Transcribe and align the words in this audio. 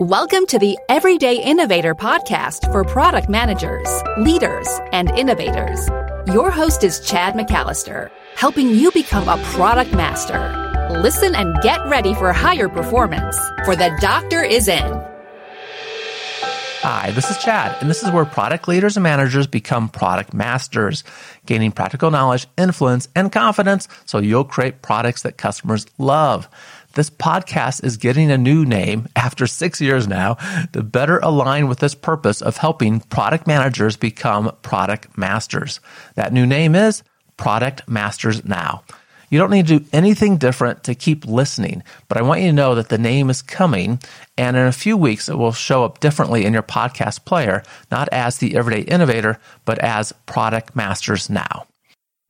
Welcome 0.00 0.46
to 0.46 0.60
the 0.60 0.78
Everyday 0.88 1.42
Innovator 1.42 1.92
podcast 1.92 2.70
for 2.70 2.84
product 2.84 3.28
managers, 3.28 3.88
leaders, 4.16 4.68
and 4.92 5.10
innovators. 5.10 5.88
Your 6.28 6.52
host 6.52 6.84
is 6.84 7.00
Chad 7.00 7.34
McAllister, 7.34 8.08
helping 8.36 8.68
you 8.68 8.92
become 8.92 9.28
a 9.28 9.42
product 9.46 9.92
master. 9.92 10.88
Listen 11.02 11.34
and 11.34 11.60
get 11.62 11.84
ready 11.88 12.14
for 12.14 12.32
higher 12.32 12.68
performance, 12.68 13.36
for 13.64 13.74
the 13.74 13.92
doctor 14.00 14.40
is 14.40 14.68
in. 14.68 15.04
Hi, 16.82 17.10
this 17.10 17.28
is 17.28 17.36
Chad, 17.38 17.76
and 17.80 17.90
this 17.90 18.04
is 18.04 18.12
where 18.12 18.24
product 18.24 18.68
leaders 18.68 18.96
and 18.96 19.02
managers 19.02 19.48
become 19.48 19.88
product 19.88 20.32
masters, 20.32 21.02
gaining 21.44 21.72
practical 21.72 22.12
knowledge, 22.12 22.46
influence, 22.56 23.08
and 23.16 23.32
confidence 23.32 23.88
so 24.04 24.18
you'll 24.18 24.44
create 24.44 24.80
products 24.80 25.22
that 25.22 25.36
customers 25.36 25.86
love. 25.98 26.48
This 26.98 27.10
podcast 27.10 27.84
is 27.84 27.96
getting 27.96 28.32
a 28.32 28.36
new 28.36 28.64
name 28.64 29.06
after 29.14 29.46
six 29.46 29.80
years 29.80 30.08
now 30.08 30.34
to 30.72 30.82
better 30.82 31.20
align 31.20 31.68
with 31.68 31.78
this 31.78 31.94
purpose 31.94 32.42
of 32.42 32.56
helping 32.56 32.98
product 32.98 33.46
managers 33.46 33.96
become 33.96 34.50
product 34.62 35.16
masters. 35.16 35.78
That 36.16 36.32
new 36.32 36.44
name 36.44 36.74
is 36.74 37.04
Product 37.36 37.88
Masters 37.88 38.44
Now. 38.44 38.82
You 39.30 39.38
don't 39.38 39.52
need 39.52 39.68
to 39.68 39.78
do 39.78 39.86
anything 39.92 40.38
different 40.38 40.82
to 40.82 40.96
keep 40.96 41.24
listening, 41.24 41.84
but 42.08 42.18
I 42.18 42.22
want 42.22 42.40
you 42.40 42.48
to 42.48 42.52
know 42.52 42.74
that 42.74 42.88
the 42.88 42.98
name 42.98 43.30
is 43.30 43.42
coming 43.42 44.00
and 44.36 44.56
in 44.56 44.66
a 44.66 44.72
few 44.72 44.96
weeks 44.96 45.28
it 45.28 45.38
will 45.38 45.52
show 45.52 45.84
up 45.84 46.00
differently 46.00 46.44
in 46.44 46.52
your 46.52 46.64
podcast 46.64 47.24
player, 47.24 47.62
not 47.92 48.08
as 48.10 48.38
the 48.38 48.56
Everyday 48.56 48.82
Innovator, 48.82 49.38
but 49.64 49.78
as 49.78 50.10
Product 50.26 50.74
Masters 50.74 51.30
Now. 51.30 51.68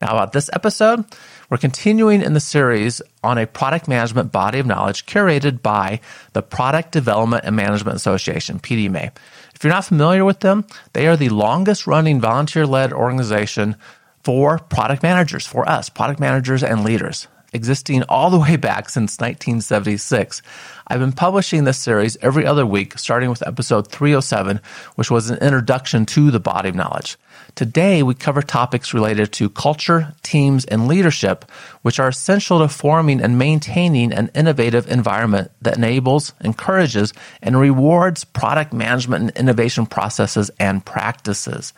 Now, 0.01 0.12
about 0.12 0.32
this 0.32 0.48
episode, 0.52 1.07
we're 1.51 1.59
continuing 1.59 2.20
in 2.23 2.34
the 2.34 2.41
series 2.41 3.01
on 3.23 3.38
a 3.38 3.47
product 3.47 3.88
management 3.88 4.33
body 4.33 4.59
of 4.59 4.66
knowledge 4.66 5.07
curated 5.07 5.62
by 5.62 6.01
the 6.34 6.43
Product 6.43 6.93
Development 6.93 7.43
and 7.45 7.57
Management 7.57 7.97
Association, 7.97 8.59
PDMA. 8.59 9.10
If 9.54 9.65
you're 9.65 9.73
not 9.73 9.87
familiar 9.87 10.24
with 10.24 10.41
them, 10.41 10.66
they 10.93 11.07
are 11.09 11.16
the 11.16 11.30
longest 11.30 11.87
running 11.87 12.21
volunteer 12.21 12.66
led 12.66 12.93
organization 12.93 13.76
for 14.23 14.59
product 14.59 15.02
managers, 15.02 15.46
for 15.46 15.69
us, 15.69 15.88
product 15.88 16.21
managers 16.21 16.63
and 16.63 16.85
leaders 16.85 17.29
existing 17.52 18.02
all 18.04 18.30
the 18.30 18.38
way 18.38 18.57
back 18.57 18.88
since 18.88 19.18
1976. 19.18 20.43
I've 20.87 21.01
been 21.01 21.13
publishing 21.13 21.65
this 21.65 21.79
series 21.79 22.16
every 22.21 22.46
other 22.46 22.66
week, 22.66 22.99
starting 22.99 23.30
with 23.30 23.46
episode 23.46 23.88
307, 23.88 24.60
which 24.96 25.10
was 25.10 25.30
an 25.30 25.38
introduction 25.38 26.07
to 26.07 26.30
the 26.30 26.41
body 26.41 26.69
of 26.69 26.74
knowledge. 26.74 27.16
Today, 27.54 28.02
we 28.02 28.15
cover 28.15 28.43
topics 28.43 28.95
related 28.95 29.32
to 29.35 29.51
culture, 29.51 30.15
teams, 30.23 30.65
and 30.66 30.87
leadership, 30.87 31.51
which 31.82 31.99
are 31.99 32.09
essential 32.09 32.60
to 32.60 32.69
forming 32.69 33.21
and 33.21 33.38
maintaining 33.38 34.13
an 34.13 34.30
innovative 34.35 34.88
environment 34.91 35.51
that 35.63 35.76
enables, 35.76 36.35
encourages, 36.43 37.13
and 37.43 37.59
rewards 37.59 38.24
product 38.24 38.73
management 38.73 39.23
and 39.23 39.37
innovation 39.37 39.87
processes 39.87 40.51
and 40.60 40.85
practices. 40.85 41.73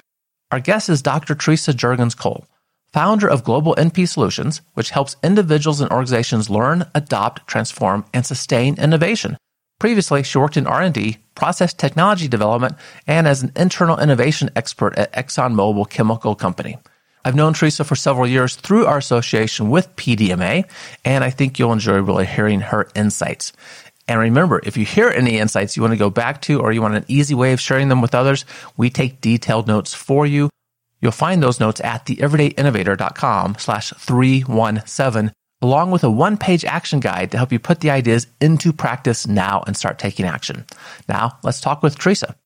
Our 0.51 0.61
guest 0.61 0.89
is 0.89 1.01
Dr. 1.01 1.35
Teresa 1.35 1.73
Jurgens-Kowal 1.73 2.45
founder 2.93 3.29
of 3.29 3.45
Global 3.45 3.75
NP 3.77 4.09
Solutions, 4.09 4.61
which 4.75 4.91
helps 4.91 5.17
individuals 5.23 5.81
and 5.81 5.91
organizations 5.91 6.51
learn, 6.51 6.87
adopt, 6.95 7.47
transform, 7.47 8.05
and 8.13 8.27
sustain 8.27 8.79
innovation. 8.79 9.37
Previously, 9.79 10.23
she 10.23 10.39
worked 10.39 10.57
in 10.57 10.67
R&D, 10.67 11.19
process 11.35 11.73
technology 11.73 12.29
development, 12.29 12.77
and 13.07 13.27
as 13.27 13.43
an 13.43 13.53
internal 13.57 13.99
innovation 13.99 14.51
expert 14.55 14.97
at 14.99 15.13
ExxonMobil 15.15 15.89
Chemical 15.89 16.35
Company. 16.35 16.77
I've 17.25 17.35
known 17.35 17.53
Teresa 17.53 17.85
for 17.85 17.97
several 17.97 18.27
years 18.27 18.57
through 18.57 18.87
our 18.87 18.99
association 18.99 19.71
with 19.71 19.95
PDMA, 19.97 20.69
and 21.05 21.25
I 21.25 21.31
think 21.31 21.59
you'll 21.59 21.73
enjoy 21.73 22.01
really 22.01 22.27
hearing 22.27 22.61
her 22.61 22.89
insights. 22.95 23.53
And 24.09 24.19
remember, 24.19 24.61
if 24.65 24.77
you 24.77 24.85
hear 24.85 25.09
any 25.09 25.39
insights 25.39 25.77
you 25.77 25.83
want 25.83 25.93
to 25.93 25.99
go 25.99 26.11
back 26.11 26.43
to 26.43 26.61
or 26.61 26.73
you 26.73 26.83
want 26.83 26.97
an 26.97 27.05
easy 27.09 27.35
way 27.35 27.53
of 27.53 27.61
sharing 27.61 27.89
them 27.89 28.01
with 28.01 28.15
others, 28.15 28.45
we 28.77 28.91
take 28.91 29.21
detailed 29.21 29.67
notes 29.67 29.95
for 29.95 30.27
you. 30.27 30.51
You'll 31.01 31.13
find 31.13 31.43
those 31.43 31.61
notes 31.61 31.81
at 31.81 32.07
theeverydayinnovator.com 32.07 33.57
slash 33.59 33.93
317, 33.97 35.33
along 35.63 35.91
with 35.91 36.05
a 36.05 36.11
one-page 36.11 36.65
action 36.65 37.01
guide 37.01 37.31
to 37.31 37.37
help 37.37 37.53
you 37.53 37.59
put 37.59 37.81
the 37.81 37.91
ideas 37.91 38.27
into 38.41 38.73
practice 38.73 39.27
now 39.27 39.63
and 39.67 39.77
start 39.77 39.99
taking 39.99 40.27
action. 40.27 40.67
Now, 41.09 41.39
let's 41.43 41.61
talk 41.61 41.83
with 41.83 41.99
Teresa. 41.99 42.37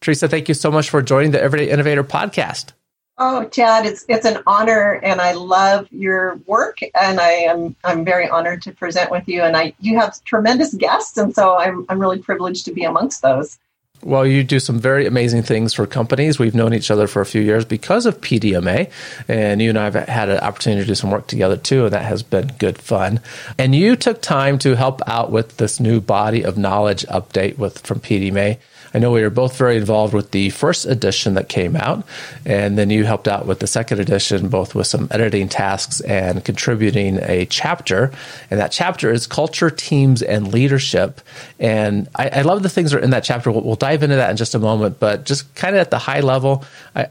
Teresa, 0.00 0.28
thank 0.28 0.48
you 0.48 0.54
so 0.54 0.70
much 0.70 0.90
for 0.90 1.00
joining 1.00 1.30
the 1.30 1.42
Everyday 1.42 1.70
Innovator 1.70 2.04
podcast. 2.04 2.72
Oh, 3.18 3.44
Chad, 3.50 3.86
it's 3.86 4.04
it's 4.08 4.24
an 4.24 4.42
honor, 4.46 4.94
and 5.02 5.20
I 5.20 5.32
love 5.32 5.86
your 5.92 6.36
work, 6.46 6.80
and 6.98 7.20
I 7.20 7.30
am 7.30 7.76
I'm 7.84 8.04
very 8.04 8.28
honored 8.28 8.62
to 8.62 8.72
present 8.72 9.10
with 9.10 9.28
you. 9.28 9.42
And 9.42 9.56
I 9.56 9.74
you 9.80 9.98
have 9.98 10.24
tremendous 10.24 10.74
guests, 10.74 11.16
and 11.18 11.34
so 11.34 11.56
I'm 11.56 11.84
I'm 11.88 12.00
really 12.00 12.18
privileged 12.18 12.64
to 12.64 12.72
be 12.72 12.84
amongst 12.84 13.22
those. 13.22 13.58
Well, 14.04 14.26
you 14.26 14.42
do 14.42 14.58
some 14.58 14.80
very 14.80 15.06
amazing 15.06 15.42
things 15.42 15.74
for 15.74 15.86
companies. 15.86 16.36
We've 16.36 16.56
known 16.56 16.74
each 16.74 16.90
other 16.90 17.06
for 17.06 17.22
a 17.22 17.26
few 17.26 17.40
years 17.40 17.64
because 17.64 18.04
of 18.04 18.20
PDMA, 18.20 18.90
and 19.28 19.62
you 19.62 19.68
and 19.68 19.78
I 19.78 19.84
have 19.84 19.94
had 19.94 20.28
an 20.28 20.38
opportunity 20.38 20.82
to 20.82 20.86
do 20.88 20.96
some 20.96 21.12
work 21.12 21.28
together 21.28 21.56
too, 21.56 21.84
and 21.84 21.92
that 21.92 22.04
has 22.04 22.24
been 22.24 22.48
good 22.58 22.78
fun. 22.78 23.20
And 23.58 23.76
you 23.76 23.94
took 23.94 24.20
time 24.20 24.58
to 24.58 24.74
help 24.74 25.02
out 25.06 25.30
with 25.30 25.56
this 25.58 25.78
new 25.78 26.00
body 26.00 26.44
of 26.44 26.58
knowledge 26.58 27.06
update 27.06 27.58
with 27.58 27.78
from 27.86 28.00
PDMA. 28.00 28.58
I 28.94 28.98
know 28.98 29.10
we 29.10 29.22
were 29.22 29.30
both 29.30 29.56
very 29.56 29.76
involved 29.76 30.14
with 30.14 30.30
the 30.30 30.50
first 30.50 30.86
edition 30.86 31.34
that 31.34 31.48
came 31.48 31.76
out, 31.76 32.06
and 32.44 32.76
then 32.76 32.90
you 32.90 33.04
helped 33.04 33.28
out 33.28 33.46
with 33.46 33.60
the 33.60 33.66
second 33.66 34.00
edition, 34.00 34.48
both 34.48 34.74
with 34.74 34.86
some 34.86 35.08
editing 35.10 35.48
tasks 35.48 36.00
and 36.02 36.44
contributing 36.44 37.18
a 37.22 37.46
chapter. 37.46 38.12
And 38.50 38.60
that 38.60 38.72
chapter 38.72 39.10
is 39.10 39.26
culture, 39.26 39.70
teams, 39.70 40.22
and 40.22 40.52
leadership. 40.52 41.20
And 41.58 42.08
I, 42.14 42.28
I 42.28 42.42
love 42.42 42.62
the 42.62 42.68
things 42.68 42.90
that 42.90 42.98
are 42.98 43.02
in 43.02 43.10
that 43.10 43.24
chapter. 43.24 43.50
We'll, 43.50 43.62
we'll, 43.62 43.76
dive 43.82 44.02
into 44.02 44.16
that 44.16 44.30
in 44.30 44.36
just 44.36 44.54
a 44.54 44.60
moment, 44.60 45.00
but 45.00 45.24
just 45.24 45.52
kind 45.54 45.74
of 45.74 45.80
at 45.80 45.90
the 45.90 45.98
high 45.98 46.20
level, 46.20 46.64
I, 46.94 47.08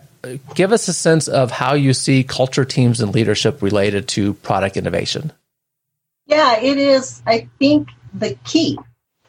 give 0.55 0.71
us 0.71 0.87
a 0.87 0.93
sense 0.93 1.27
of 1.27 1.51
how 1.51 1.73
you 1.73 1.93
see 1.93 2.23
culture, 2.23 2.63
teams, 2.63 3.01
and 3.01 3.13
leadership 3.13 3.61
related 3.61 4.07
to 4.09 4.35
product 4.35 4.77
innovation. 4.77 5.33
Yeah, 6.27 6.59
it 6.59 6.77
is, 6.77 7.21
I 7.25 7.49
think, 7.59 7.89
the 8.13 8.37
key 8.45 8.77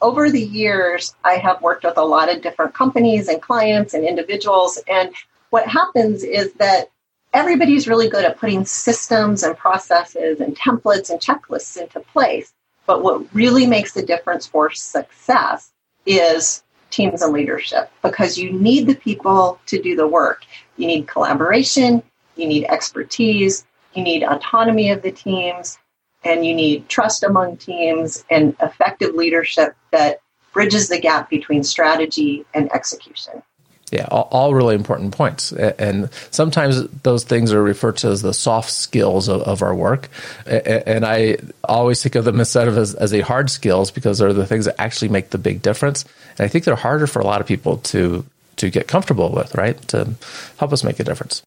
over 0.03 0.29
the 0.29 0.43
years, 0.43 1.15
I 1.23 1.35
have 1.35 1.61
worked 1.61 1.85
with 1.85 1.97
a 1.97 2.03
lot 2.03 2.31
of 2.31 2.41
different 2.41 2.73
companies 2.73 3.29
and 3.29 3.41
clients 3.41 3.93
and 3.93 4.05
individuals. 4.05 4.77
And 4.87 5.15
what 5.49 5.65
happens 5.65 6.23
is 6.23 6.51
that 6.55 6.91
everybody's 7.33 7.87
really 7.87 8.09
good 8.09 8.25
at 8.25 8.37
putting 8.37 8.65
systems 8.65 9.43
and 9.43 9.57
processes 9.57 10.41
and 10.41 10.57
templates 10.57 11.09
and 11.09 11.21
checklists 11.21 11.81
into 11.81 12.01
place. 12.01 12.53
But 12.85 13.01
what 13.01 13.33
really 13.33 13.65
makes 13.65 13.93
the 13.93 14.03
difference 14.03 14.45
for 14.45 14.69
success 14.71 15.71
is 16.05 16.63
teams 16.89 17.21
and 17.21 17.31
leadership 17.31 17.89
because 18.01 18.37
you 18.37 18.51
need 18.51 18.87
the 18.87 18.95
people 18.95 19.57
to 19.67 19.81
do 19.81 19.95
the 19.95 20.07
work. 20.07 20.43
You 20.75 20.85
need 20.85 21.07
collaboration, 21.07 22.03
you 22.35 22.45
need 22.45 22.65
expertise, 22.65 23.65
you 23.93 24.03
need 24.03 24.23
autonomy 24.23 24.91
of 24.91 25.01
the 25.01 25.11
teams, 25.11 25.77
and 26.23 26.45
you 26.45 26.53
need 26.53 26.87
trust 26.89 27.23
among 27.23 27.57
teams 27.57 28.23
and 28.29 28.55
effective 28.61 29.15
leadership 29.15 29.75
that 29.91 30.19
bridges 30.53 30.89
the 30.89 30.99
gap 30.99 31.29
between 31.29 31.63
strategy 31.63 32.45
and 32.53 32.71
execution. 32.73 33.41
Yeah, 33.91 34.07
all, 34.09 34.27
all, 34.31 34.53
really 34.55 34.73
important 34.73 35.15
points. 35.15 35.51
And 35.51 36.09
sometimes 36.31 36.87
those 37.03 37.23
things 37.25 37.53
are 37.53 37.61
referred 37.61 37.97
to 37.97 38.07
as 38.07 38.23
the 38.23 38.33
soft 38.33 38.71
skills 38.71 39.27
of, 39.27 39.41
of 39.43 39.61
our 39.61 39.75
work. 39.75 40.09
And 40.47 41.05
I 41.05 41.37
always 41.63 42.01
think 42.01 42.15
of 42.15 42.25
them 42.25 42.39
instead 42.39 42.67
of 42.67 42.75
as, 42.75 42.95
as 42.95 43.13
a 43.13 43.21
hard 43.21 43.51
skills 43.51 43.91
because 43.91 44.17
they're 44.17 44.33
the 44.33 44.47
things 44.47 44.65
that 44.65 44.81
actually 44.81 45.09
make 45.09 45.29
the 45.29 45.37
big 45.37 45.61
difference. 45.61 46.05
And 46.39 46.45
I 46.45 46.47
think 46.47 46.65
they're 46.65 46.75
harder 46.75 47.05
for 47.05 47.19
a 47.19 47.25
lot 47.25 47.39
of 47.39 47.45
people 47.45 47.77
to 47.77 48.25
to 48.55 48.69
get 48.69 48.87
comfortable 48.87 49.31
with, 49.31 49.55
right? 49.55 49.79
To 49.89 50.13
help 50.57 50.73
us 50.73 50.83
make 50.83 50.99
a 50.99 51.03
difference. 51.03 51.43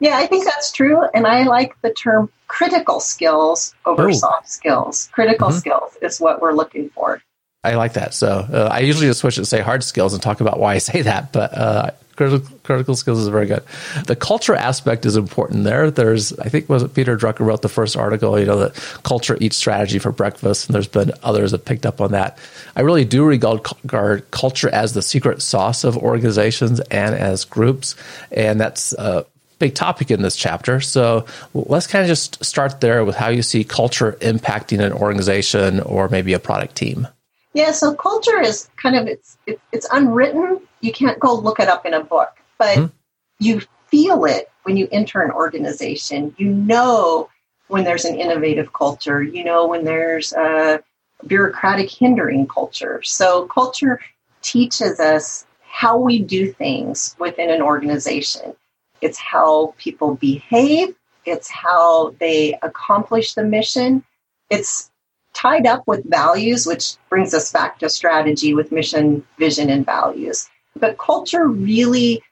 Yeah, 0.00 0.16
I 0.16 0.26
think 0.26 0.44
that's 0.44 0.72
true. 0.72 1.02
And 1.14 1.26
I 1.26 1.44
like 1.44 1.80
the 1.82 1.90
term 1.90 2.30
critical 2.48 3.00
skills 3.00 3.74
over 3.86 4.08
Ooh. 4.08 4.14
soft 4.14 4.48
skills. 4.48 5.08
Critical 5.12 5.48
mm-hmm. 5.48 5.58
skills 5.58 5.96
is 6.02 6.20
what 6.20 6.40
we're 6.40 6.52
looking 6.52 6.88
for. 6.90 7.22
I 7.62 7.74
like 7.74 7.92
that. 7.92 8.14
So 8.14 8.28
uh, 8.28 8.70
I 8.72 8.80
usually 8.80 9.06
just 9.06 9.20
switch 9.20 9.36
it 9.36 9.42
to 9.42 9.46
say 9.46 9.60
hard 9.60 9.84
skills 9.84 10.14
and 10.14 10.22
talk 10.22 10.40
about 10.40 10.58
why 10.58 10.74
I 10.74 10.78
say 10.78 11.02
that, 11.02 11.32
but 11.32 11.56
uh, 11.56 11.90
critical, 12.16 12.58
critical 12.62 12.96
skills 12.96 13.18
is 13.18 13.28
very 13.28 13.46
good. 13.46 13.62
The 14.06 14.16
culture 14.16 14.54
aspect 14.54 15.04
is 15.04 15.16
important 15.16 15.64
there. 15.64 15.90
There's, 15.90 16.32
I 16.38 16.48
think, 16.48 16.70
was 16.70 16.82
it 16.82 16.94
Peter 16.94 17.18
Drucker 17.18 17.40
wrote 17.40 17.60
the 17.60 17.68
first 17.68 17.98
article, 17.98 18.38
you 18.38 18.46
know, 18.46 18.58
that 18.58 18.74
culture 19.02 19.36
eats 19.40 19.58
strategy 19.58 19.98
for 19.98 20.10
breakfast, 20.10 20.68
and 20.68 20.74
there's 20.74 20.88
been 20.88 21.12
others 21.22 21.50
that 21.50 21.66
picked 21.66 21.84
up 21.84 22.00
on 22.00 22.12
that. 22.12 22.38
I 22.74 22.80
really 22.80 23.04
do 23.04 23.24
regard 23.24 24.30
culture 24.30 24.70
as 24.70 24.94
the 24.94 25.02
secret 25.02 25.42
sauce 25.42 25.84
of 25.84 25.98
organizations 25.98 26.80
and 26.80 27.14
as 27.14 27.44
groups, 27.44 27.94
and 28.30 28.58
that's 28.58 28.94
uh, 28.94 29.24
big 29.60 29.76
topic 29.76 30.10
in 30.10 30.22
this 30.22 30.34
chapter. 30.34 30.80
So 30.80 31.24
let's 31.54 31.86
kind 31.86 32.02
of 32.02 32.08
just 32.08 32.44
start 32.44 32.80
there 32.80 33.04
with 33.04 33.14
how 33.14 33.28
you 33.28 33.42
see 33.42 33.62
culture 33.62 34.16
impacting 34.20 34.84
an 34.84 34.92
organization 34.92 35.78
or 35.80 36.08
maybe 36.08 36.32
a 36.32 36.40
product 36.40 36.74
team. 36.74 37.06
Yeah, 37.52 37.70
so 37.70 37.94
culture 37.94 38.40
is 38.40 38.68
kind 38.76 38.96
of 38.96 39.06
it's 39.06 39.36
it's 39.46 39.86
unwritten. 39.92 40.60
You 40.80 40.92
can't 40.92 41.18
go 41.20 41.34
look 41.34 41.60
it 41.60 41.68
up 41.68 41.86
in 41.86 41.94
a 41.94 42.02
book, 42.02 42.30
but 42.58 42.78
mm-hmm. 42.78 42.96
you 43.38 43.60
feel 43.88 44.24
it 44.24 44.50
when 44.62 44.76
you 44.76 44.88
enter 44.90 45.20
an 45.22 45.30
organization. 45.30 46.34
You 46.38 46.48
know 46.48 47.28
when 47.68 47.84
there's 47.84 48.04
an 48.04 48.18
innovative 48.18 48.72
culture. 48.72 49.22
You 49.22 49.44
know 49.44 49.66
when 49.66 49.84
there's 49.84 50.32
a 50.32 50.82
bureaucratic 51.26 51.90
hindering 51.90 52.46
culture. 52.46 53.02
So 53.02 53.46
culture 53.46 54.00
teaches 54.42 55.00
us 55.00 55.44
how 55.70 55.98
we 55.98 56.20
do 56.20 56.52
things 56.52 57.16
within 57.18 57.50
an 57.50 57.62
organization. 57.62 58.54
It's 59.00 59.18
how 59.18 59.74
people 59.78 60.14
behave, 60.16 60.94
it's 61.24 61.50
how 61.50 62.14
they 62.18 62.58
accomplish 62.62 63.34
the 63.34 63.44
mission. 63.44 64.04
It's 64.48 64.90
tied 65.32 65.66
up 65.66 65.86
with 65.86 66.10
values, 66.10 66.66
which 66.66 66.96
brings 67.08 67.34
us 67.34 67.52
back 67.52 67.78
to 67.78 67.88
strategy 67.88 68.54
with 68.54 68.72
mission, 68.72 69.24
vision, 69.38 69.70
and 69.70 69.86
values. 69.86 70.48
But 70.76 70.98
culture 70.98 71.46
really 71.46 72.22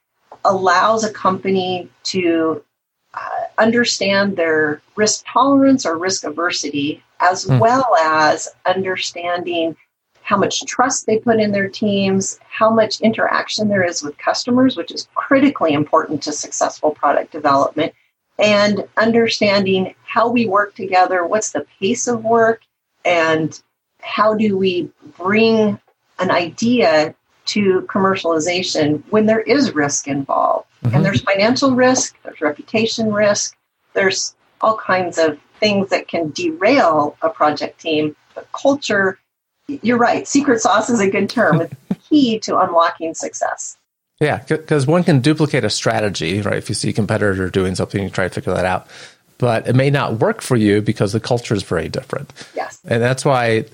allows 0.45 1.05
a 1.05 1.13
company 1.13 1.89
to 2.05 2.63
uh, 3.15 3.29
understand 3.59 4.37
their 4.37 4.83
risk 4.97 5.25
tolerance 5.33 5.87
or 5.87 5.97
risk 5.97 6.25
aversity, 6.25 7.03
as 7.21 7.45
mm. 7.45 7.59
well 7.59 7.95
as 8.01 8.49
understanding 8.67 9.77
how 10.29 10.37
much 10.37 10.63
trust 10.67 11.07
they 11.07 11.19
put 11.19 11.41
in 11.41 11.53
their 11.53 11.71
teams, 11.71 12.39
how 12.51 12.69
much 12.69 13.01
interaction 13.01 13.69
there 13.69 13.83
is 13.83 14.03
with 14.03 14.19
customers, 14.19 14.77
which 14.77 14.91
is 14.91 15.09
critically 15.15 15.73
important 15.73 16.23
to 16.23 16.33
successful 16.33 16.91
product 16.91 17.33
development, 17.33 17.95
and 18.39 18.87
understanding 18.99 19.95
how 20.05 20.29
we 20.29 20.45
work 20.45 20.75
together, 20.75 21.27
what's 21.27 21.53
the 21.53 21.67
pace 21.81 22.07
of 22.07 22.25
work, 22.25 22.61
and 23.07 23.63
how 24.03 24.35
do 24.35 24.59
we 24.59 24.91
bring 25.17 25.81
an 26.19 26.31
idea 26.31 27.15
to 27.47 27.81
commercialization 27.89 29.03
when 29.09 29.25
there 29.25 29.41
is 29.41 29.75
risk 29.75 30.09
involved. 30.09 30.69
Mm-hmm. 30.85 30.97
And 30.97 31.05
there's 31.07 31.23
financial 31.23 31.75
risk, 31.75 32.15
there's 32.23 32.43
reputation 32.43 33.15
risk, 33.15 33.57
there's 33.95 34.37
all 34.61 34.77
kinds 34.77 35.17
of 35.17 35.39
things 35.59 35.89
that 35.89 36.07
can 36.07 36.33
derail 36.33 37.17
a 37.23 37.31
project 37.31 37.81
team. 37.81 38.15
But 38.35 38.53
culture, 38.53 39.19
you're 39.69 39.99
right, 39.99 40.27
secret 40.27 40.61
sauce 40.61 40.91
is 40.91 41.01
a 41.01 41.11
good 41.11 41.29
term. 41.31 41.61
It's 41.61 41.75
key 42.09 42.39
to 42.41 42.59
unlocking 42.59 43.15
success. 43.15 43.77
Yeah, 44.21 44.43
because 44.49 44.87
one 44.87 45.05
can 45.05 45.21
duplicate 45.21 45.65
a 45.65 45.71
strategy, 45.71 46.41
right? 46.41 46.57
If 46.57 46.69
you 46.69 46.75
see 46.75 46.89
a 46.89 46.93
competitor 46.93 47.49
doing 47.51 47.77
something, 47.77 48.03
you 48.03 48.11
try 48.11 48.27
to 48.27 48.35
figure 48.35 48.53
that 48.53 48.65
out 48.65 48.89
but 49.39 49.69
it 49.69 49.75
may 49.75 49.89
not 49.89 50.19
work 50.19 50.43
for 50.43 50.57
you 50.57 50.83
because 50.83 51.13
the 51.13 51.21
culture 51.21 51.55
is 51.55 51.63
very 51.63 51.89
different. 51.89 52.33
Yes. 52.55 52.81
And 52.85 53.01
that's 53.01 53.25
why, 53.25 53.65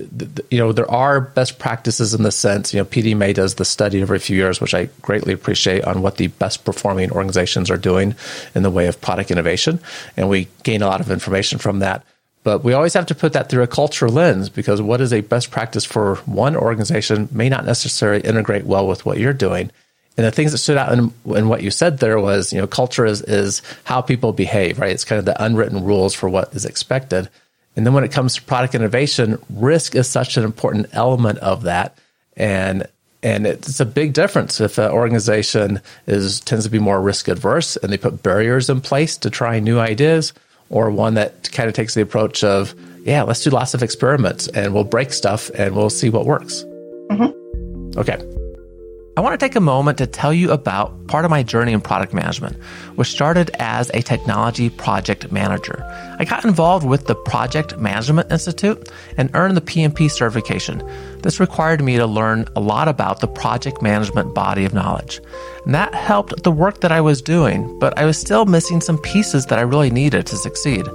you 0.50 0.58
know, 0.58 0.72
there 0.72 0.90
are 0.90 1.20
best 1.20 1.58
practices 1.58 2.12
in 2.14 2.22
the 2.22 2.30
sense, 2.30 2.74
you 2.74 2.80
know, 2.80 2.84
PDMA 2.84 3.34
does 3.34 3.54
the 3.54 3.64
study 3.64 4.02
every 4.02 4.18
few 4.18 4.36
years, 4.36 4.60
which 4.60 4.74
I 4.74 4.90
greatly 5.00 5.32
appreciate 5.32 5.84
on 5.84 6.02
what 6.02 6.18
the 6.18 6.26
best 6.28 6.64
performing 6.64 7.10
organizations 7.10 7.70
are 7.70 7.78
doing 7.78 8.14
in 8.54 8.62
the 8.62 8.70
way 8.70 8.86
of 8.86 9.00
product 9.00 9.30
innovation. 9.30 9.80
And 10.16 10.28
we 10.28 10.48
gain 10.62 10.82
a 10.82 10.86
lot 10.86 11.00
of 11.00 11.10
information 11.10 11.58
from 11.58 11.78
that. 11.78 12.04
But 12.44 12.62
we 12.62 12.74
always 12.74 12.94
have 12.94 13.06
to 13.06 13.14
put 13.14 13.32
that 13.32 13.48
through 13.48 13.62
a 13.62 13.66
culture 13.66 14.08
lens 14.08 14.50
because 14.50 14.80
what 14.80 15.00
is 15.00 15.12
a 15.12 15.22
best 15.22 15.50
practice 15.50 15.84
for 15.84 16.16
one 16.26 16.54
organization 16.54 17.28
may 17.32 17.48
not 17.48 17.64
necessarily 17.64 18.20
integrate 18.20 18.66
well 18.66 18.86
with 18.86 19.04
what 19.06 19.18
you're 19.18 19.32
doing. 19.32 19.70
And 20.16 20.26
the 20.26 20.30
things 20.30 20.52
that 20.52 20.58
stood 20.58 20.76
out 20.76 20.92
in, 20.92 21.12
in, 21.24 21.48
what 21.48 21.62
you 21.62 21.70
said 21.70 21.98
there 21.98 22.20
was, 22.20 22.52
you 22.52 22.60
know, 22.60 22.66
culture 22.68 23.04
is, 23.04 23.22
is 23.22 23.62
how 23.82 24.00
people 24.00 24.32
behave, 24.32 24.78
right? 24.78 24.92
It's 24.92 25.04
kind 25.04 25.18
of 25.18 25.24
the 25.24 25.42
unwritten 25.42 25.82
rules 25.82 26.14
for 26.14 26.28
what 26.28 26.54
is 26.54 26.64
expected. 26.64 27.28
And 27.76 27.84
then 27.84 27.94
when 27.94 28.04
it 28.04 28.12
comes 28.12 28.36
to 28.36 28.42
product 28.42 28.74
innovation, 28.74 29.38
risk 29.50 29.96
is 29.96 30.08
such 30.08 30.36
an 30.36 30.44
important 30.44 30.86
element 30.92 31.38
of 31.38 31.62
that. 31.62 31.98
And 32.36 32.86
and 33.22 33.46
it's 33.46 33.80
a 33.80 33.86
big 33.86 34.12
difference 34.12 34.60
if 34.60 34.76
an 34.76 34.90
organization 34.90 35.80
is 36.06 36.40
tends 36.40 36.66
to 36.66 36.70
be 36.70 36.78
more 36.78 37.00
risk 37.00 37.26
adverse 37.26 37.76
and 37.76 37.90
they 37.90 37.96
put 37.96 38.22
barriers 38.22 38.68
in 38.68 38.82
place 38.82 39.16
to 39.16 39.30
try 39.30 39.58
new 39.58 39.78
ideas, 39.78 40.34
or 40.70 40.90
one 40.90 41.14
that 41.14 41.50
kind 41.52 41.68
of 41.68 41.74
takes 41.74 41.94
the 41.94 42.02
approach 42.02 42.42
of, 42.44 42.74
yeah, 43.04 43.22
let's 43.22 43.42
do 43.42 43.50
lots 43.50 43.74
of 43.74 43.82
experiments 43.82 44.48
and 44.48 44.74
we'll 44.74 44.84
break 44.84 45.12
stuff 45.12 45.50
and 45.54 45.76
we'll 45.76 45.90
see 45.90 46.10
what 46.10 46.26
works. 46.26 46.64
Mm-hmm. 47.10 47.98
Okay. 47.98 48.43
I 49.16 49.20
want 49.20 49.38
to 49.38 49.46
take 49.46 49.54
a 49.54 49.60
moment 49.60 49.98
to 49.98 50.08
tell 50.08 50.32
you 50.32 50.50
about 50.50 51.06
part 51.06 51.24
of 51.24 51.30
my 51.30 51.44
journey 51.44 51.72
in 51.72 51.80
product 51.80 52.12
management, 52.12 52.56
which 52.96 53.06
started 53.06 53.48
as 53.60 53.88
a 53.94 54.02
technology 54.02 54.70
project 54.70 55.30
manager. 55.30 55.84
I 56.18 56.24
got 56.24 56.44
involved 56.44 56.84
with 56.84 57.06
the 57.06 57.14
Project 57.14 57.78
Management 57.78 58.32
Institute 58.32 58.88
and 59.16 59.30
earned 59.34 59.56
the 59.56 59.60
PMP 59.60 60.10
certification. 60.10 60.82
This 61.22 61.38
required 61.38 61.80
me 61.80 61.96
to 61.96 62.08
learn 62.08 62.46
a 62.56 62.60
lot 62.60 62.88
about 62.88 63.20
the 63.20 63.28
project 63.28 63.80
management 63.80 64.34
body 64.34 64.64
of 64.64 64.74
knowledge. 64.74 65.20
And 65.64 65.76
that 65.76 65.94
helped 65.94 66.42
the 66.42 66.50
work 66.50 66.80
that 66.80 66.90
I 66.90 67.00
was 67.00 67.22
doing, 67.22 67.78
but 67.78 67.96
I 67.96 68.06
was 68.06 68.18
still 68.18 68.46
missing 68.46 68.80
some 68.80 68.98
pieces 68.98 69.46
that 69.46 69.60
I 69.60 69.62
really 69.62 69.90
needed 69.90 70.26
to 70.26 70.36
succeed. 70.36 70.88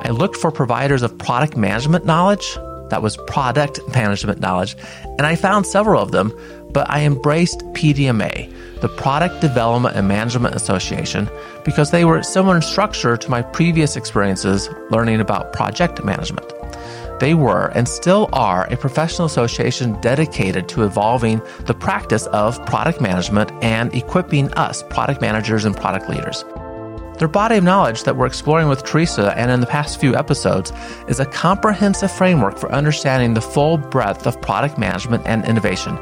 I 0.00 0.08
looked 0.08 0.36
for 0.36 0.50
providers 0.50 1.02
of 1.02 1.18
product 1.18 1.54
management 1.54 2.06
knowledge, 2.06 2.56
that 2.88 3.02
was 3.02 3.16
product 3.26 3.80
management 3.94 4.40
knowledge, 4.40 4.76
and 5.18 5.26
I 5.26 5.36
found 5.36 5.66
several 5.66 6.02
of 6.02 6.12
them 6.12 6.32
but 6.72 6.88
I 6.90 7.02
embraced 7.02 7.60
PDMA, 7.72 8.52
the 8.80 8.88
Product 8.88 9.40
Development 9.40 9.96
and 9.96 10.06
Management 10.06 10.54
Association, 10.54 11.28
because 11.64 11.90
they 11.90 12.04
were 12.04 12.22
similar 12.22 12.56
in 12.56 12.62
structure 12.62 13.16
to 13.16 13.30
my 13.30 13.42
previous 13.42 13.96
experiences 13.96 14.68
learning 14.90 15.20
about 15.20 15.52
project 15.52 16.04
management. 16.04 16.52
They 17.20 17.34
were 17.34 17.66
and 17.74 17.88
still 17.88 18.28
are 18.32 18.66
a 18.72 18.76
professional 18.76 19.26
association 19.26 20.00
dedicated 20.00 20.68
to 20.68 20.84
evolving 20.84 21.42
the 21.66 21.74
practice 21.74 22.26
of 22.28 22.64
product 22.66 23.00
management 23.00 23.50
and 23.62 23.92
equipping 23.94 24.52
us, 24.54 24.84
product 24.84 25.20
managers 25.20 25.64
and 25.64 25.76
product 25.76 26.08
leaders. 26.08 26.44
Their 27.18 27.26
body 27.26 27.56
of 27.56 27.64
knowledge 27.64 28.04
that 28.04 28.16
we're 28.16 28.26
exploring 28.26 28.68
with 28.68 28.84
Teresa 28.84 29.36
and 29.36 29.50
in 29.50 29.58
the 29.58 29.66
past 29.66 29.98
few 29.98 30.14
episodes 30.14 30.72
is 31.08 31.18
a 31.18 31.26
comprehensive 31.26 32.12
framework 32.12 32.56
for 32.56 32.70
understanding 32.70 33.34
the 33.34 33.40
full 33.40 33.76
breadth 33.76 34.24
of 34.24 34.40
product 34.40 34.78
management 34.78 35.26
and 35.26 35.44
innovation 35.44 35.98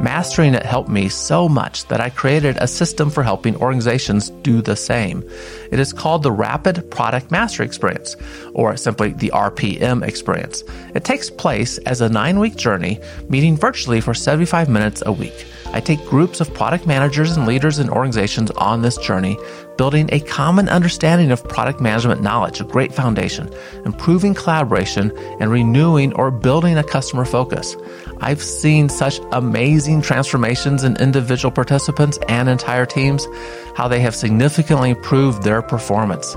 Mastering 0.00 0.54
it 0.54 0.64
helped 0.64 0.88
me 0.88 1.08
so 1.08 1.48
much 1.48 1.86
that 1.86 2.00
I 2.00 2.10
created 2.10 2.56
a 2.56 2.66
system 2.66 3.10
for 3.10 3.22
helping 3.22 3.56
organizations 3.56 4.30
do 4.42 4.60
the 4.60 4.74
same. 4.74 5.22
It 5.70 5.78
is 5.78 5.92
called 5.92 6.22
the 6.22 6.32
Rapid 6.32 6.90
Product 6.90 7.30
Mastery 7.30 7.66
Experience, 7.66 8.16
or 8.54 8.76
simply 8.76 9.12
the 9.12 9.30
RPM 9.32 10.02
experience. 10.06 10.64
It 10.94 11.04
takes 11.04 11.30
place 11.30 11.78
as 11.78 12.00
a 12.00 12.08
nine 12.08 12.40
week 12.40 12.56
journey, 12.56 13.00
meeting 13.28 13.56
virtually 13.56 14.00
for 14.00 14.14
75 14.14 14.68
minutes 14.68 15.02
a 15.06 15.12
week. 15.12 15.46
I 15.72 15.80
take 15.80 16.04
groups 16.06 16.40
of 16.40 16.52
product 16.52 16.86
managers 16.86 17.36
and 17.36 17.46
leaders 17.46 17.78
in 17.78 17.88
organizations 17.88 18.50
on 18.52 18.82
this 18.82 18.98
journey, 18.98 19.38
building 19.82 20.08
a 20.12 20.20
common 20.20 20.68
understanding 20.68 21.32
of 21.32 21.42
product 21.42 21.80
management 21.80 22.22
knowledge, 22.22 22.60
a 22.60 22.64
great 22.64 22.94
foundation, 22.94 23.52
improving 23.84 24.32
collaboration, 24.32 25.10
and 25.40 25.50
renewing 25.50 26.12
or 26.12 26.30
building 26.30 26.78
a 26.78 26.84
customer 26.84 27.24
focus. 27.24 27.74
I've 28.20 28.40
seen 28.40 28.88
such 28.88 29.18
amazing 29.32 30.02
transformations 30.02 30.84
in 30.84 30.96
individual 30.98 31.50
participants 31.50 32.16
and 32.28 32.48
entire 32.48 32.86
teams, 32.86 33.26
how 33.74 33.88
they 33.88 33.98
have 33.98 34.14
significantly 34.14 34.90
improved 34.90 35.42
their 35.42 35.62
performance. 35.62 36.36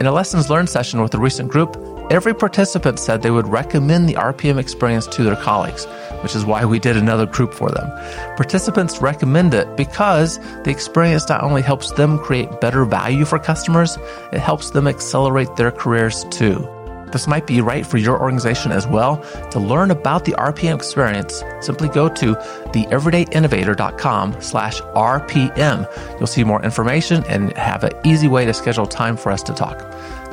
In 0.00 0.06
a 0.06 0.10
lessons 0.10 0.48
learned 0.48 0.70
session 0.70 1.02
with 1.02 1.12
a 1.12 1.18
recent 1.18 1.50
group, 1.50 1.76
every 2.10 2.34
participant 2.34 2.98
said 2.98 3.20
they 3.20 3.30
would 3.30 3.46
recommend 3.46 4.08
the 4.08 4.14
RPM 4.14 4.56
experience 4.56 5.06
to 5.08 5.22
their 5.22 5.36
colleagues 5.36 5.86
which 6.22 6.34
is 6.34 6.44
why 6.44 6.64
we 6.64 6.78
did 6.78 6.96
another 6.96 7.26
group 7.26 7.52
for 7.52 7.70
them. 7.70 7.90
Participants 8.36 9.00
recommend 9.00 9.54
it 9.54 9.76
because 9.76 10.38
the 10.64 10.70
experience 10.70 11.28
not 11.28 11.42
only 11.42 11.62
helps 11.62 11.92
them 11.92 12.18
create 12.18 12.60
better 12.60 12.84
value 12.84 13.24
for 13.24 13.38
customers, 13.38 13.98
it 14.32 14.40
helps 14.40 14.70
them 14.70 14.86
accelerate 14.86 15.54
their 15.56 15.70
careers 15.70 16.24
too. 16.30 16.68
This 17.12 17.26
might 17.26 17.46
be 17.46 17.60
right 17.60 17.86
for 17.86 17.98
your 17.98 18.20
organization 18.20 18.72
as 18.72 18.86
well. 18.86 19.18
To 19.50 19.60
learn 19.60 19.90
about 19.90 20.24
the 20.24 20.32
RPM 20.32 20.74
experience, 20.74 21.42
simply 21.60 21.88
go 21.88 22.08
to 22.08 22.34
theeverydayinnovator.com 22.34 24.42
slash 24.42 24.80
RPM. 24.80 26.18
You'll 26.18 26.26
see 26.26 26.44
more 26.44 26.62
information 26.62 27.24
and 27.28 27.56
have 27.56 27.84
an 27.84 27.92
easy 28.04 28.28
way 28.28 28.44
to 28.44 28.52
schedule 28.52 28.86
time 28.86 29.16
for 29.16 29.30
us 29.30 29.42
to 29.44 29.54
talk. 29.54 29.78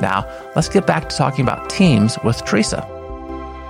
Now, 0.00 0.26
let's 0.56 0.68
get 0.68 0.86
back 0.86 1.08
to 1.08 1.16
talking 1.16 1.44
about 1.44 1.70
teams 1.70 2.18
with 2.24 2.44
Teresa. 2.44 2.93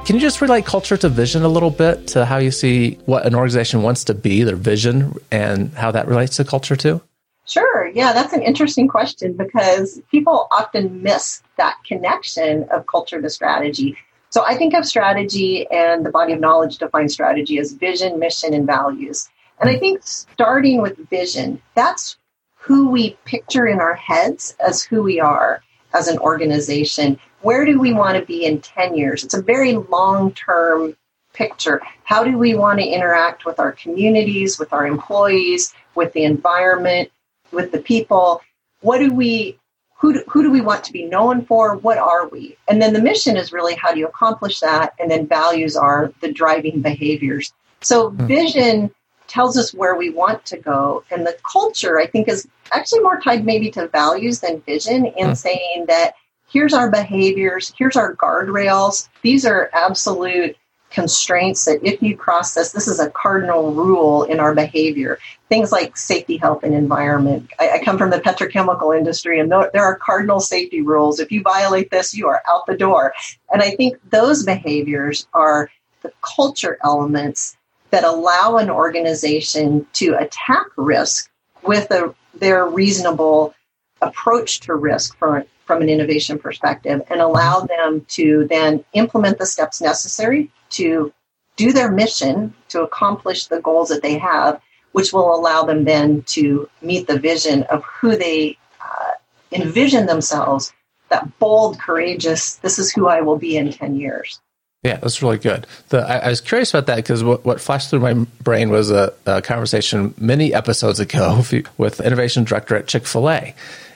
Can 0.05 0.17
you 0.17 0.21
just 0.21 0.43
relate 0.43 0.67
culture 0.67 0.99
to 0.99 1.09
vision 1.09 1.45
a 1.45 1.49
little 1.49 1.71
bit 1.71 2.09
to 2.09 2.27
how 2.27 2.37
you 2.37 2.51
see 2.51 2.99
what 3.07 3.25
an 3.25 3.35
organization 3.35 3.81
wants 3.83 4.05
to 4.05 4.13
be, 4.13 4.43
their 4.43 4.55
vision, 4.55 5.15
and 5.31 5.73
how 5.73 5.91
that 5.93 6.07
relates 6.07 6.37
to 6.37 6.45
culture 6.45 6.77
too? 6.77 7.01
Sure. 7.47 7.89
Yeah, 7.89 8.13
that's 8.13 8.35
an 8.35 8.43
interesting 8.43 8.87
question 8.87 9.33
because 9.33 10.03
people 10.11 10.47
often 10.51 11.03
miss 11.03 11.43
that 11.57 11.79
connection 11.87 12.65
of 12.71 12.87
culture 12.87 13.23
to 13.23 13.31
strategy. 13.31 13.97
So 14.29 14.45
I 14.47 14.57
think 14.57 14.75
of 14.75 14.85
strategy 14.85 15.67
and 15.71 16.05
the 16.05 16.11
body 16.11 16.35
of 16.35 16.41
knowledge 16.41 16.77
defines 16.77 17.15
strategy 17.15 17.59
as 17.59 17.73
vision, 17.73 18.19
mission, 18.19 18.53
and 18.53 18.67
values. 18.67 19.31
And 19.59 19.71
I 19.71 19.79
think 19.79 20.03
starting 20.03 20.83
with 20.83 20.99
vision, 21.09 21.63
that's 21.75 22.19
who 22.57 22.91
we 22.91 23.17
picture 23.25 23.67
in 23.67 23.81
our 23.81 23.95
heads 23.95 24.55
as 24.67 24.83
who 24.83 25.03
we 25.03 25.19
are 25.19 25.63
as 25.95 26.09
an 26.09 26.19
organization 26.19 27.19
where 27.45 27.65
do 27.67 27.79
we 27.79 27.93
want 27.93 28.19
to 28.19 28.25
be 28.25 28.45
in 28.45 28.61
10 28.61 28.97
years? 28.97 29.23
It's 29.23 29.35
a 29.35 29.43
very 29.43 29.75
long 29.75 30.33
term 30.33 30.97
picture. 31.35 31.83
How 32.05 32.25
do 32.25 32.39
we 32.39 32.55
want 32.55 32.81
to 32.81 32.87
interact 32.87 33.45
with 33.45 33.61
our 33.61 33.73
communities, 33.73 34.59
with 34.59 34.73
our 34.73 34.87
employees, 34.87 35.75
with 35.95 36.13
the 36.15 36.25
environment, 36.25 37.11
with 37.53 37.71
the 37.71 37.81
people? 37.81 38.41
What 38.81 38.99
do 38.99 39.13
we 39.13 39.59
who 39.97 40.15
do, 40.15 40.25
who 40.29 40.43
do 40.43 40.51
we 40.51 40.61
want 40.61 40.85
to 40.85 40.93
be 40.93 41.05
known 41.05 41.45
for? 41.45 41.77
What 41.77 41.99
are 41.99 42.29
we? 42.29 42.57
And 42.69 42.83
then 42.83 42.93
the 42.93 43.01
mission 43.01 43.37
is 43.37 43.53
really 43.53 43.75
how 43.75 43.93
do 43.93 43.99
you 43.99 44.07
accomplish 44.07 44.61
that? 44.61 44.95
And 44.99 45.11
then 45.11 45.27
values 45.27 45.77
are 45.77 46.13
the 46.21 46.33
driving 46.33 46.83
behaviors. 46.83 47.53
So 47.81 48.11
hmm. 48.11 48.27
vision 48.27 48.95
tells 49.27 49.57
us 49.57 49.73
where 49.73 49.97
we 49.97 50.11
want 50.11 50.45
to 50.47 50.57
go. 50.57 51.05
And 51.11 51.27
the 51.27 51.37
culture, 51.51 51.99
I 51.99 52.07
think, 52.07 52.29
is 52.29 52.47
actually 52.73 53.01
more 53.01 53.21
tied 53.21 53.45
maybe 53.45 53.71
to 53.73 53.89
values 53.89 54.41
than 54.41 54.61
vision 54.63 55.07
in 55.07 55.29
mm. 55.29 55.37
saying 55.37 55.87
that 55.89 56.15
here's 56.55 56.73
our 56.73 56.89
behaviors, 56.89 57.75
here's 57.77 57.97
our 57.97 58.15
guardrails. 58.15 59.09
These 59.23 59.45
are 59.45 59.69
absolute 59.75 60.57
constraints 60.91 61.65
that 61.65 61.81
if 61.83 62.01
you 62.01 62.17
cross 62.17 62.55
this, 62.55 62.71
this 62.71 62.87
is 62.87 63.01
a 63.01 63.11
cardinal 63.11 63.75
rule 63.75 64.23
in 64.23 64.39
our 64.39 64.55
behavior. 64.55 65.19
Things 65.49 65.73
like 65.73 65.97
safety, 65.97 66.37
health, 66.37 66.63
and 66.63 66.73
environment. 66.73 67.51
I, 67.59 67.71
I 67.71 67.85
come 67.85 67.99
from 67.99 68.11
the 68.11 68.21
petrochemical 68.21 68.97
industry, 68.97 69.41
and 69.41 69.51
there 69.51 69.83
are 69.83 69.97
cardinal 69.97 70.39
safety 70.39 70.81
rules. 70.81 71.19
If 71.19 71.33
you 71.33 71.43
violate 71.43 71.91
this, 71.91 72.15
you 72.15 72.29
are 72.29 72.41
out 72.49 72.67
the 72.67 72.77
door. 72.77 73.13
And 73.53 73.61
I 73.61 73.73
think 73.73 73.99
those 74.11 74.45
behaviors 74.45 75.27
are 75.35 75.69
the 76.03 76.13
culture 76.23 76.79
elements 76.85 77.57
that 77.91 78.05
allow 78.05 78.59
an 78.59 78.71
organization 78.71 79.87
to 79.95 80.15
attack 80.15 80.67
risk 80.77 81.29
with 81.65 81.91
a, 81.91 82.15
their 82.35 82.67
reasonable 82.67 83.55
approach 84.01 84.61
to 84.61 84.75
risk 84.75 85.17
from, 85.19 85.45
from 85.65 85.83
an 85.83 85.89
innovation 85.89 86.39
perspective 86.39 87.03
and 87.11 87.21
allow 87.21 87.61
them 87.61 88.05
to 88.09 88.47
then 88.49 88.85
implement 88.93 89.39
the 89.39 89.47
steps 89.47 89.81
necessary 89.81 90.51
to 90.71 91.13
do 91.57 91.73
their 91.73 91.91
mission 91.91 92.55
to 92.69 92.83
accomplish 92.83 93.47
the 93.47 93.61
goals 93.61 93.89
that 93.89 94.03
they 94.03 94.19
have, 94.19 94.61
which 94.93 95.13
will 95.13 95.35
allow 95.35 95.65
them 95.65 95.85
then 95.85 96.23
to 96.23 96.69
meet 96.83 97.07
the 97.07 97.19
vision 97.19 97.63
of 97.65 97.85
who 97.85 98.17
they 98.17 98.59
uh, 98.81 99.13
envision 99.53 100.07
themselves 100.07 100.73
that 101.11 101.39
bold, 101.39 101.79
courageous, 101.79 102.57
this 102.57 102.79
is 102.79 102.93
who 102.93 103.07
I 103.09 103.21
will 103.21 103.37
be 103.37 103.57
in 103.57 103.71
10 103.73 103.97
years. 103.97 104.41
Yeah, 104.83 104.97
that's 104.99 105.23
really 105.23 105.39
good. 105.39 105.67
The, 105.89 106.01
I, 106.01 106.19
I, 106.19 106.29
was 106.29 106.43
curious 106.43 106.69
about 106.75 106.87
that 106.87 106.97
because 106.97 107.25
what, 107.25 107.43
what, 107.45 107.59
flashed 107.59 107.89
through 107.89 108.01
my 108.01 108.13
brain 108.43 108.69
was 108.69 108.91
a, 108.91 109.15
a, 109.25 109.41
conversation 109.41 110.13
many 110.19 110.53
episodes 110.53 111.01
ago 111.01 111.43
with 111.79 112.01
innovation 112.01 112.45
director 112.45 112.77
at 112.77 112.87
Chick 112.87 113.07
Fil 113.07 113.31
A, 113.31 113.55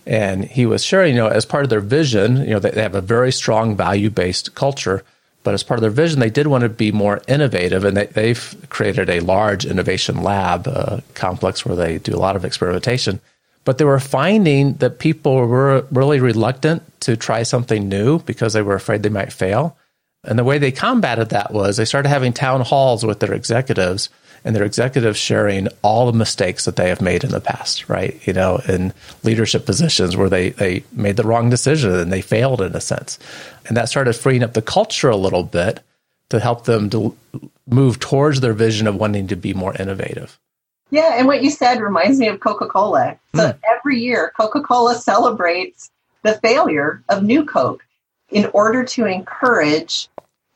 and 0.09 0.47
he 0.47 0.65
was 0.65 0.83
sharing, 0.83 1.15
you 1.15 1.21
know, 1.21 1.29
as 1.29 1.45
part 1.45 1.65
of 1.65 1.71
their 1.71 1.81
vision, 1.81 2.39
you 2.39 2.47
know, 2.47 2.59
they, 2.59 2.71
they 2.71 2.83
have 2.83 2.95
a 2.95 3.03
very 3.03 3.31
strong 3.31 3.77
value 3.77 4.09
based 4.09 4.55
culture, 4.55 5.05
but 5.45 5.53
as 5.53 5.63
part 5.63 5.77
of 5.77 5.83
their 5.83 5.91
vision, 5.91 6.19
they 6.19 6.31
did 6.31 6.47
want 6.47 6.63
to 6.63 6.71
be 6.71 6.91
more 6.91 7.21
innovative, 7.29 7.85
and 7.85 7.95
they, 7.95 8.29
have 8.29 8.57
created 8.71 9.11
a 9.11 9.21
large 9.21 9.67
innovation 9.67 10.23
lab 10.23 10.67
uh, 10.67 11.01
complex 11.13 11.67
where 11.67 11.77
they 11.77 11.99
do 11.99 12.17
a 12.17 12.19
lot 12.19 12.37
of 12.37 12.47
experimentation. 12.47 13.21
But 13.67 13.77
they 13.77 13.85
were 13.85 14.01
finding 14.01 14.75
that 14.75 14.99
people 14.99 15.37
were 15.37 15.87
really 15.93 16.21
reluctant 16.21 16.83
to 17.03 17.15
try 17.15 17.43
something 17.43 17.87
new 17.87 18.19
because 18.21 18.55
they 18.55 18.63
were 18.63 18.77
afraid 18.77 19.03
they 19.03 19.11
might 19.11 19.33
fail. 19.33 19.77
And 20.25 20.39
the 20.39 20.45
way 20.45 20.57
they 20.57 20.73
combated 20.73 21.29
that 21.31 21.53
was 21.53 21.77
they 21.77 21.85
started 21.85 22.09
having 22.09 22.33
town 22.33 22.63
halls 22.63 23.05
with 23.05 23.21
their 23.21 23.35
executives 23.35 24.09
and 24.49 24.57
their 24.57 24.65
executives 24.65 25.19
sharing 25.19 25.69
all 25.83 26.11
the 26.11 26.17
mistakes 26.17 26.65
that 26.65 26.77
they 26.77 26.89
have 26.89 27.03
made 27.03 27.23
in 27.23 27.33
the 27.33 27.41
past, 27.41 27.87
right? 27.87 28.19
You 28.27 28.33
know, 28.33 28.63
in 28.67 28.95
leadership 29.23 29.67
positions 29.67 30.17
where 30.17 30.31
they, 30.31 30.51
they 30.51 30.85
made 30.91 31.19
the 31.19 31.23
wrong 31.25 31.51
decision 31.51 31.95
and 31.95 32.11
they 32.11 32.23
failed 32.23 32.63
in 32.63 32.75
a 32.75 32.81
sense. 32.81 33.19
And 33.67 33.77
that 33.77 33.91
started 33.91 34.15
freeing 34.15 34.43
up 34.43 34.55
the 34.55 34.63
culture 34.63 35.11
a 35.11 35.17
little 35.17 35.43
bit 35.43 35.81
to 36.31 36.41
help 36.41 36.65
them 36.65 36.89
to 36.89 37.15
move 37.67 38.01
towards 38.01 38.41
their 38.41 38.55
vision 38.55 38.87
of 38.87 38.97
wanting 38.97 39.27
to 39.27 39.37
be 39.37 39.53
more 39.53 39.75
innovative. 39.79 40.39
Yeah, 40.89 41.19
and 41.19 41.27
what 41.27 41.43
you 41.43 41.51
said 41.51 41.83
reminds 41.83 42.19
me 42.19 42.29
of 42.29 42.41
Coca 42.41 42.69
Cola. 42.69 43.19
So 43.35 43.53
mm. 43.53 43.59
every 43.71 44.01
year, 44.01 44.33
Coca 44.35 44.63
Cola 44.63 44.95
celebrates 44.95 45.91
the 46.23 46.39
failure 46.39 47.03
of 47.11 47.23
New 47.23 47.45
Coke 47.45 47.85
in 48.31 48.47
order 48.55 48.83
to 48.83 49.05
encourage 49.05 50.09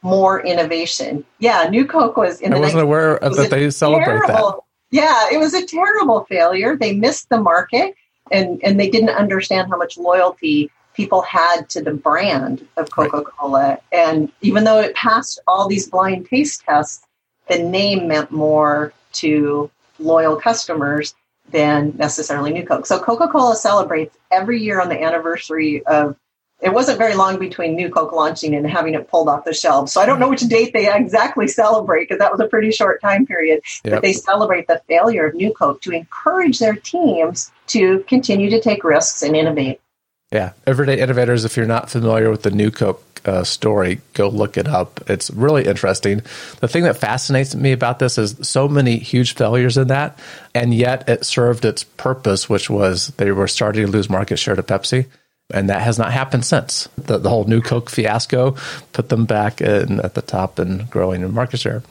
more 0.02 0.44
innovation. 0.44 1.24
Yeah, 1.38 1.68
New 1.70 1.86
Coke 1.86 2.16
was 2.16 2.40
in 2.40 2.52
I 2.52 2.58
wasn't 2.58 2.82
aware 2.82 3.16
of 3.16 3.36
that 3.36 3.50
they 3.50 3.70
celebrate 3.70 4.04
terrible, 4.04 4.50
that. 4.50 4.58
Yeah, 4.90 5.28
it 5.32 5.38
was 5.38 5.54
a 5.54 5.64
terrible 5.64 6.24
failure. 6.24 6.76
They 6.76 6.94
missed 6.94 7.28
the 7.28 7.40
market 7.40 7.94
and, 8.30 8.60
and 8.64 8.78
they 8.78 8.90
didn't 8.90 9.10
understand 9.10 9.70
how 9.70 9.76
much 9.76 9.96
loyalty 9.96 10.70
people 10.94 11.22
had 11.22 11.68
to 11.70 11.82
the 11.82 11.94
brand 11.94 12.66
of 12.76 12.90
Coca-Cola. 12.90 13.68
Right. 13.68 13.78
And 13.92 14.30
even 14.42 14.64
though 14.64 14.80
it 14.80 14.94
passed 14.94 15.40
all 15.46 15.66
these 15.66 15.88
blind 15.88 16.26
taste 16.26 16.62
tests, 16.64 17.06
the 17.48 17.58
name 17.58 18.08
meant 18.08 18.30
more 18.30 18.92
to 19.14 19.70
loyal 19.98 20.36
customers 20.36 21.14
than 21.50 21.94
necessarily 21.96 22.52
New 22.52 22.64
Coke. 22.66 22.86
So 22.86 22.98
Coca-Cola 22.98 23.56
celebrates 23.56 24.16
every 24.30 24.60
year 24.60 24.80
on 24.80 24.88
the 24.88 25.02
anniversary 25.02 25.84
of 25.86 26.16
it 26.62 26.72
wasn't 26.72 26.98
very 26.98 27.14
long 27.14 27.38
between 27.38 27.74
New 27.74 27.90
Coke 27.90 28.12
launching 28.12 28.54
and 28.54 28.64
having 28.66 28.94
it 28.94 29.08
pulled 29.08 29.28
off 29.28 29.44
the 29.44 29.52
shelves. 29.52 29.92
So 29.92 30.00
I 30.00 30.06
don't 30.06 30.20
know 30.20 30.28
which 30.28 30.42
date 30.42 30.72
they 30.72 30.92
exactly 30.92 31.48
celebrate 31.48 32.04
because 32.04 32.18
that 32.18 32.30
was 32.30 32.40
a 32.40 32.46
pretty 32.46 32.70
short 32.70 33.00
time 33.00 33.26
period. 33.26 33.62
Yep. 33.84 33.94
But 33.94 34.02
they 34.02 34.12
celebrate 34.12 34.68
the 34.68 34.80
failure 34.86 35.26
of 35.26 35.34
New 35.34 35.52
Coke 35.52 35.82
to 35.82 35.90
encourage 35.90 36.60
their 36.60 36.76
teams 36.76 37.50
to 37.68 38.00
continue 38.08 38.48
to 38.50 38.60
take 38.60 38.84
risks 38.84 39.22
and 39.22 39.34
innovate. 39.34 39.80
Yeah, 40.30 40.52
everyday 40.66 41.00
innovators. 41.00 41.44
If 41.44 41.56
you're 41.56 41.66
not 41.66 41.90
familiar 41.90 42.30
with 42.30 42.42
the 42.42 42.50
New 42.52 42.70
Coke 42.70 43.04
uh, 43.24 43.44
story, 43.44 44.00
go 44.14 44.28
look 44.28 44.56
it 44.56 44.68
up. 44.68 45.00
It's 45.10 45.30
really 45.30 45.66
interesting. 45.66 46.22
The 46.60 46.68
thing 46.68 46.84
that 46.84 46.96
fascinates 46.96 47.54
me 47.54 47.72
about 47.72 47.98
this 47.98 48.18
is 48.18 48.36
so 48.40 48.68
many 48.68 48.98
huge 48.98 49.34
failures 49.34 49.76
in 49.76 49.88
that, 49.88 50.18
and 50.54 50.72
yet 50.72 51.08
it 51.08 51.26
served 51.26 51.64
its 51.64 51.84
purpose, 51.84 52.48
which 52.48 52.70
was 52.70 53.08
they 53.18 53.32
were 53.32 53.48
starting 53.48 53.84
to 53.84 53.92
lose 53.92 54.08
market 54.08 54.38
share 54.38 54.54
to 54.54 54.62
Pepsi 54.62 55.06
and 55.52 55.68
that 55.68 55.82
has 55.82 55.98
not 55.98 56.12
happened 56.12 56.44
since. 56.44 56.88
The, 56.96 57.18
the 57.18 57.28
whole 57.28 57.44
new 57.44 57.60
Coke 57.60 57.90
fiasco 57.90 58.56
put 58.92 59.08
them 59.08 59.24
back 59.24 59.60
in, 59.60 60.00
at 60.00 60.14
the 60.14 60.22
top 60.22 60.58
and 60.58 60.88
growing 60.90 61.22
in 61.22 61.32
market 61.32 61.60
share. 61.60 61.82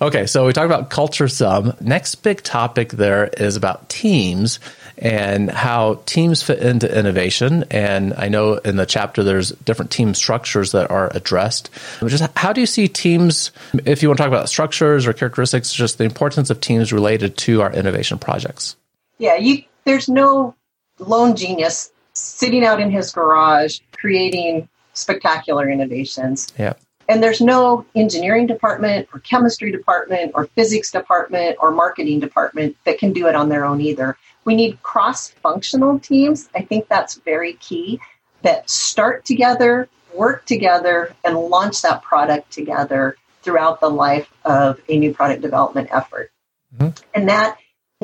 Okay, 0.00 0.26
so 0.26 0.46
we 0.46 0.52
talked 0.52 0.66
about 0.66 0.90
culture 0.90 1.28
some. 1.28 1.74
Next 1.80 2.16
big 2.16 2.42
topic 2.42 2.90
there 2.90 3.26
is 3.26 3.56
about 3.56 3.88
teams 3.88 4.60
and 4.98 5.50
how 5.50 6.02
teams 6.06 6.42
fit 6.42 6.58
into 6.58 6.98
innovation. 6.98 7.64
And 7.70 8.14
I 8.14 8.28
know 8.28 8.54
in 8.54 8.76
the 8.76 8.86
chapter 8.86 9.22
there's 9.22 9.50
different 9.50 9.90
team 9.90 10.14
structures 10.14 10.72
that 10.72 10.90
are 10.90 11.10
addressed. 11.14 11.70
Just 12.04 12.24
how 12.36 12.52
do 12.52 12.60
you 12.60 12.66
see 12.66 12.88
teams, 12.88 13.52
if 13.84 14.02
you 14.02 14.08
want 14.08 14.18
to 14.18 14.22
talk 14.22 14.28
about 14.28 14.48
structures 14.48 15.06
or 15.06 15.12
characteristics, 15.12 15.72
just 15.72 15.98
the 15.98 16.04
importance 16.04 16.50
of 16.50 16.60
teams 16.60 16.92
related 16.92 17.36
to 17.38 17.62
our 17.62 17.72
innovation 17.72 18.18
projects? 18.18 18.76
Yeah, 19.18 19.36
you, 19.36 19.64
there's 19.84 20.08
no 20.08 20.54
lone 20.98 21.36
genius 21.36 21.90
sitting 22.18 22.64
out 22.64 22.80
in 22.80 22.90
his 22.90 23.12
garage 23.12 23.80
creating 23.92 24.68
spectacular 24.92 25.68
innovations. 25.70 26.48
Yeah. 26.58 26.74
And 27.08 27.22
there's 27.22 27.40
no 27.40 27.86
engineering 27.94 28.46
department 28.46 29.08
or 29.14 29.20
chemistry 29.20 29.72
department 29.72 30.32
or 30.34 30.46
physics 30.48 30.90
department 30.90 31.56
or 31.60 31.70
marketing 31.70 32.20
department 32.20 32.76
that 32.84 32.98
can 32.98 33.12
do 33.12 33.26
it 33.28 33.34
on 33.34 33.48
their 33.48 33.64
own 33.64 33.80
either. 33.80 34.18
We 34.44 34.54
need 34.54 34.82
cross 34.82 35.28
functional 35.28 35.98
teams. 35.98 36.50
I 36.54 36.62
think 36.62 36.88
that's 36.88 37.14
very 37.14 37.54
key 37.54 38.00
that 38.42 38.68
start 38.68 39.24
together, 39.24 39.88
work 40.14 40.44
together, 40.44 41.14
and 41.24 41.38
launch 41.38 41.80
that 41.82 42.02
product 42.02 42.52
together 42.52 43.16
throughout 43.42 43.80
the 43.80 43.88
life 43.88 44.30
of 44.44 44.80
a 44.88 44.98
new 44.98 45.14
product 45.14 45.40
development 45.40 45.88
effort. 45.90 46.30
Mm-hmm. 46.76 47.02
And 47.14 47.28
that 47.30 47.56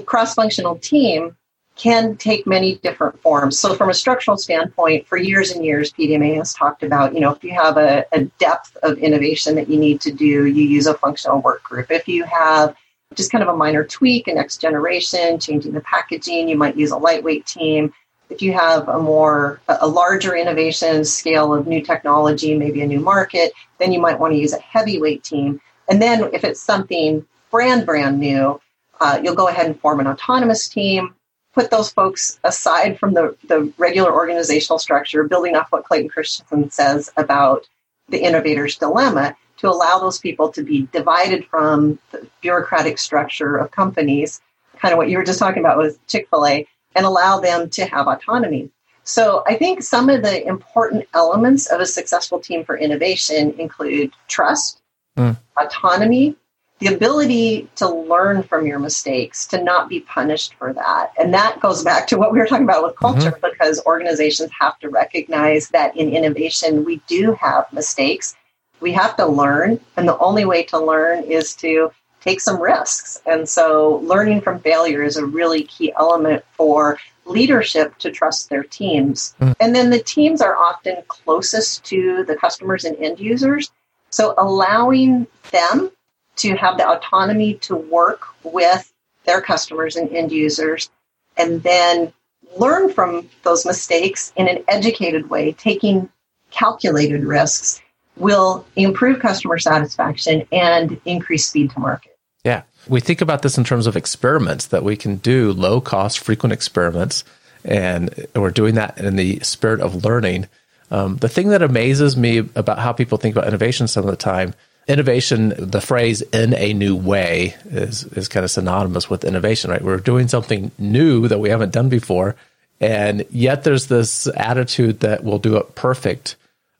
cross 0.07 0.35
functional 0.35 0.79
team 0.79 1.37
can 1.77 2.17
take 2.17 2.47
many 2.47 2.77
different 2.77 3.21
forms. 3.21 3.59
So, 3.59 3.75
from 3.75 3.91
a 3.91 3.95
structural 3.95 4.37
standpoint, 4.37 5.07
for 5.07 5.17
years 5.17 5.51
and 5.51 5.65
years, 5.65 5.93
PDMA 5.93 6.37
has 6.37 6.55
talked 6.55 6.83
about, 6.83 7.15
you 7.15 7.21
know, 7.21 7.33
if 7.33 7.43
you 7.43 7.53
have 7.53 7.77
a, 7.77 8.05
a, 8.13 8.25
depth 8.39 8.77
of 8.83 8.99
innovation 8.99 9.57
that 9.57 9.69
you 9.69 9.77
need 9.79 10.01
to 10.03 10.13
do, 10.13 10.47
you 10.47 10.65
use 10.65 10.87
a 10.87 10.95
functional 10.95 11.41
work 11.41 11.63
group. 11.65 11.91
If 11.91 12.07
you 12.07 12.25
have 12.25 12.77
just 13.15 13.33
kind 13.33 13.43
of 13.43 13.49
a 13.49 13.57
minor 13.57 13.85
tweak, 13.85 14.29
a 14.29 14.35
next 14.35 14.61
generation, 14.61 15.39
changing 15.39 15.73
the 15.73 15.81
packaging, 15.81 16.49
you 16.49 16.57
might 16.57 16.77
use 16.77 16.91
a 16.91 16.97
lightweight 16.97 17.47
team. 17.47 17.93
If 18.31 18.41
you 18.41 18.53
have 18.53 18.89
a 18.89 18.99
more, 18.99 19.61
a 19.69 19.87
larger 19.87 20.37
innovation 20.37 21.05
scale 21.05 21.53
of 21.53 21.67
new 21.67 21.83
technology, 21.83 22.57
maybe 22.57 22.83
a 22.83 22.87
new 22.87 23.01
market, 23.01 23.53
then 23.79 23.93
you 23.93 24.01
might 24.01 24.19
want 24.19 24.33
to 24.33 24.39
use 24.39 24.53
a 24.53 24.61
heavyweight 24.61 25.23
team. 25.23 25.61
And 25.89 26.01
then 26.01 26.31
if 26.33 26.45
it's 26.45 26.63
something 26.63 27.27
brand, 27.51 27.85
brand 27.85 28.19
new, 28.19 28.61
uh, 29.01 29.21
you'll 29.23 29.35
go 29.35 29.49
ahead 29.49 29.67
and 29.67 29.79
form 29.79 30.01
an 30.01 30.07
autonomous 30.07 30.69
team 30.69 31.15
put 31.55 31.71
those 31.71 31.91
folks 31.91 32.39
aside 32.45 32.99
from 32.99 33.15
the, 33.15 33.37
the 33.47 33.73
regular 33.79 34.13
organizational 34.13 34.79
structure, 34.79 35.25
building 35.25 35.57
off 35.57 35.71
what 35.71 35.85
Clayton 35.85 36.09
Christensen 36.09 36.71
says 36.71 37.11
about 37.17 37.67
the 38.09 38.19
innovator's 38.19 38.77
dilemma, 38.77 39.37
to 39.59 39.69
allow 39.69 39.99
those 39.99 40.19
people 40.19 40.51
to 40.51 40.63
be 40.63 40.89
divided 40.93 41.47
from 41.47 41.99
the 42.11 42.27
bureaucratic 42.43 42.99
structure 42.99 43.57
of 43.57 43.71
companies, 43.71 44.41
kind 44.79 44.93
of 44.93 44.99
what 44.99 45.09
you 45.09 45.17
were 45.17 45.25
just 45.25 45.39
talking 45.39 45.61
about 45.61 45.79
with 45.79 46.05
Chick 46.09 46.29
fil 46.29 46.47
A, 46.47 46.67
and 46.97 47.07
allow 47.07 47.41
them 47.41 47.71
to 47.71 47.87
have 47.87 48.09
autonomy. 48.09 48.71
So 49.05 49.43
I 49.47 49.55
think 49.55 49.83
some 49.83 50.09
of 50.09 50.23
the 50.23 50.47
important 50.47 51.07
elements 51.15 51.67
of 51.67 51.81
a 51.81 51.87
successful 51.87 52.41
team 52.41 52.65
for 52.65 52.77
innovation 52.77 53.55
include 53.59 54.13
trust, 54.29 54.81
mm. 55.17 55.37
autonomy, 55.57 56.37
the 56.85 56.95
ability 56.95 57.67
to 57.77 57.89
learn 57.89 58.43
from 58.43 58.67
your 58.67 58.79
mistakes, 58.79 59.47
to 59.47 59.63
not 59.63 59.89
be 59.89 60.01
punished 60.01 60.55
for 60.55 60.75
that. 60.75 61.13
And 61.19 61.33
that 61.33 61.59
goes 61.61 61.83
back 61.83 62.07
to 62.09 62.19
what 62.19 62.31
we 62.31 62.39
were 62.39 62.47
talking 62.47 62.65
about 62.65 62.85
with 62.85 62.97
culture, 62.97 63.31
mm-hmm. 63.31 63.47
because 63.51 63.81
organizations 63.87 64.51
have 64.59 64.79
to 64.81 64.91
recognize 64.91 65.71
that 65.71 65.97
in 65.97 66.11
innovation, 66.11 66.85
we 66.85 67.01
do 67.07 67.33
have 67.41 67.73
mistakes. 67.73 68.37
We 68.81 68.93
have 68.93 69.17
to 69.17 69.25
learn. 69.25 69.81
And 69.97 70.07
the 70.07 70.19
only 70.19 70.45
way 70.45 70.63
to 70.65 70.79
learn 70.79 71.25
is 71.25 71.55
to 71.57 71.91
take 72.21 72.43
some 72.43 72.61
risks. 72.61 73.19
And 73.25 73.49
so 73.49 74.01
learning 74.05 74.43
from 74.43 74.61
failure 74.61 75.03
is 75.03 75.17
a 75.17 75.25
really 75.25 75.65
key 75.65 75.91
element 75.99 76.45
for 76.53 76.99
leadership 77.25 77.97
to 78.01 78.11
trust 78.11 78.51
their 78.51 78.63
teams. 78.63 79.35
Mm. 79.41 79.55
And 79.59 79.75
then 79.75 79.89
the 79.89 80.03
teams 80.03 80.43
are 80.43 80.57
often 80.57 80.97
closest 81.09 81.83
to 81.87 82.25
the 82.25 82.37
customers 82.37 82.85
and 82.85 82.95
end 82.99 83.19
users. 83.19 83.71
So 84.11 84.35
allowing 84.37 85.27
them 85.51 85.91
to 86.37 86.57
have 86.57 86.77
the 86.77 86.89
autonomy 86.89 87.55
to 87.55 87.77
work 87.77 88.27
with 88.43 88.93
their 89.25 89.41
customers 89.41 89.97
and 89.97 90.11
end 90.13 90.33
users 90.33 90.91
and 91.37 91.63
then 91.63 92.13
learn 92.59 92.93
from 92.93 93.29
those 93.43 93.65
mistakes 93.67 94.33
in 94.37 94.49
an 94.49 94.63
educated 94.69 95.31
way, 95.31 95.53
taking 95.53 96.09
calculated 96.51 97.25
risks 97.25 97.81
will 98.17 98.65
improve 98.77 99.19
customer 99.19 99.59
satisfaction 99.59 100.47
and 100.53 101.01
increase 101.05 101.47
speed 101.47 101.71
to 101.73 101.81
market. 101.81 102.17
Yeah. 102.45 102.63
We 102.87 103.01
think 103.01 103.21
about 103.21 103.43
this 103.43 103.59
in 103.59 103.65
terms 103.65 103.87
of 103.87 103.97
experiments 103.97 104.67
that 104.67 104.85
we 104.85 104.97
can 104.97 105.17
do 105.17 105.53
low 105.53 105.81
cost, 105.81 106.19
frequent 106.21 106.53
experiments. 106.53 107.25
And 107.65 108.27
we're 108.35 108.51
doing 108.51 108.75
that 108.75 108.99
in 108.99 109.17
the 109.17 109.41
spirit 109.41 109.81
of 109.81 110.05
learning. 110.05 110.49
Um, 110.91 111.17
the 111.17 111.31
thing 111.31 111.49
that 111.49 111.63
amazes 111.63 112.17
me 112.17 112.39
about 112.39 112.79
how 112.79 112.93
people 112.93 113.17
think 113.17 113.35
about 113.35 113.49
innovation 113.49 113.89
some 113.89 114.05
of 114.05 114.11
the 114.11 114.17
time, 114.17 114.55
innovation, 114.87 115.55
the 115.57 115.81
phrase 115.81 116.23
in 116.23 116.55
a 116.55 116.73
new 116.73 116.97
way 116.97 117.55
is, 117.67 118.05
is 118.05 118.29
kind 118.29 118.45
of 118.45 118.51
synonymous 118.51 119.09
with 119.09 119.25
innovation, 119.25 119.71
right? 119.71 119.83
We're 119.83 119.99
doing 119.99 120.29
something 120.29 120.71
new 120.79 121.29
that 121.29 121.39
we 121.39 121.51
haven't 121.51 121.73
done 121.73 121.89
before. 121.89 122.37
And 122.81 123.25
yet 123.31 123.65
there's 123.65 123.87
this 123.87 124.27
attitude 124.37 125.01
that 125.01 125.25
we'll 125.25 125.39
do 125.39 125.57
it 125.57 125.75
perfect 125.75 126.37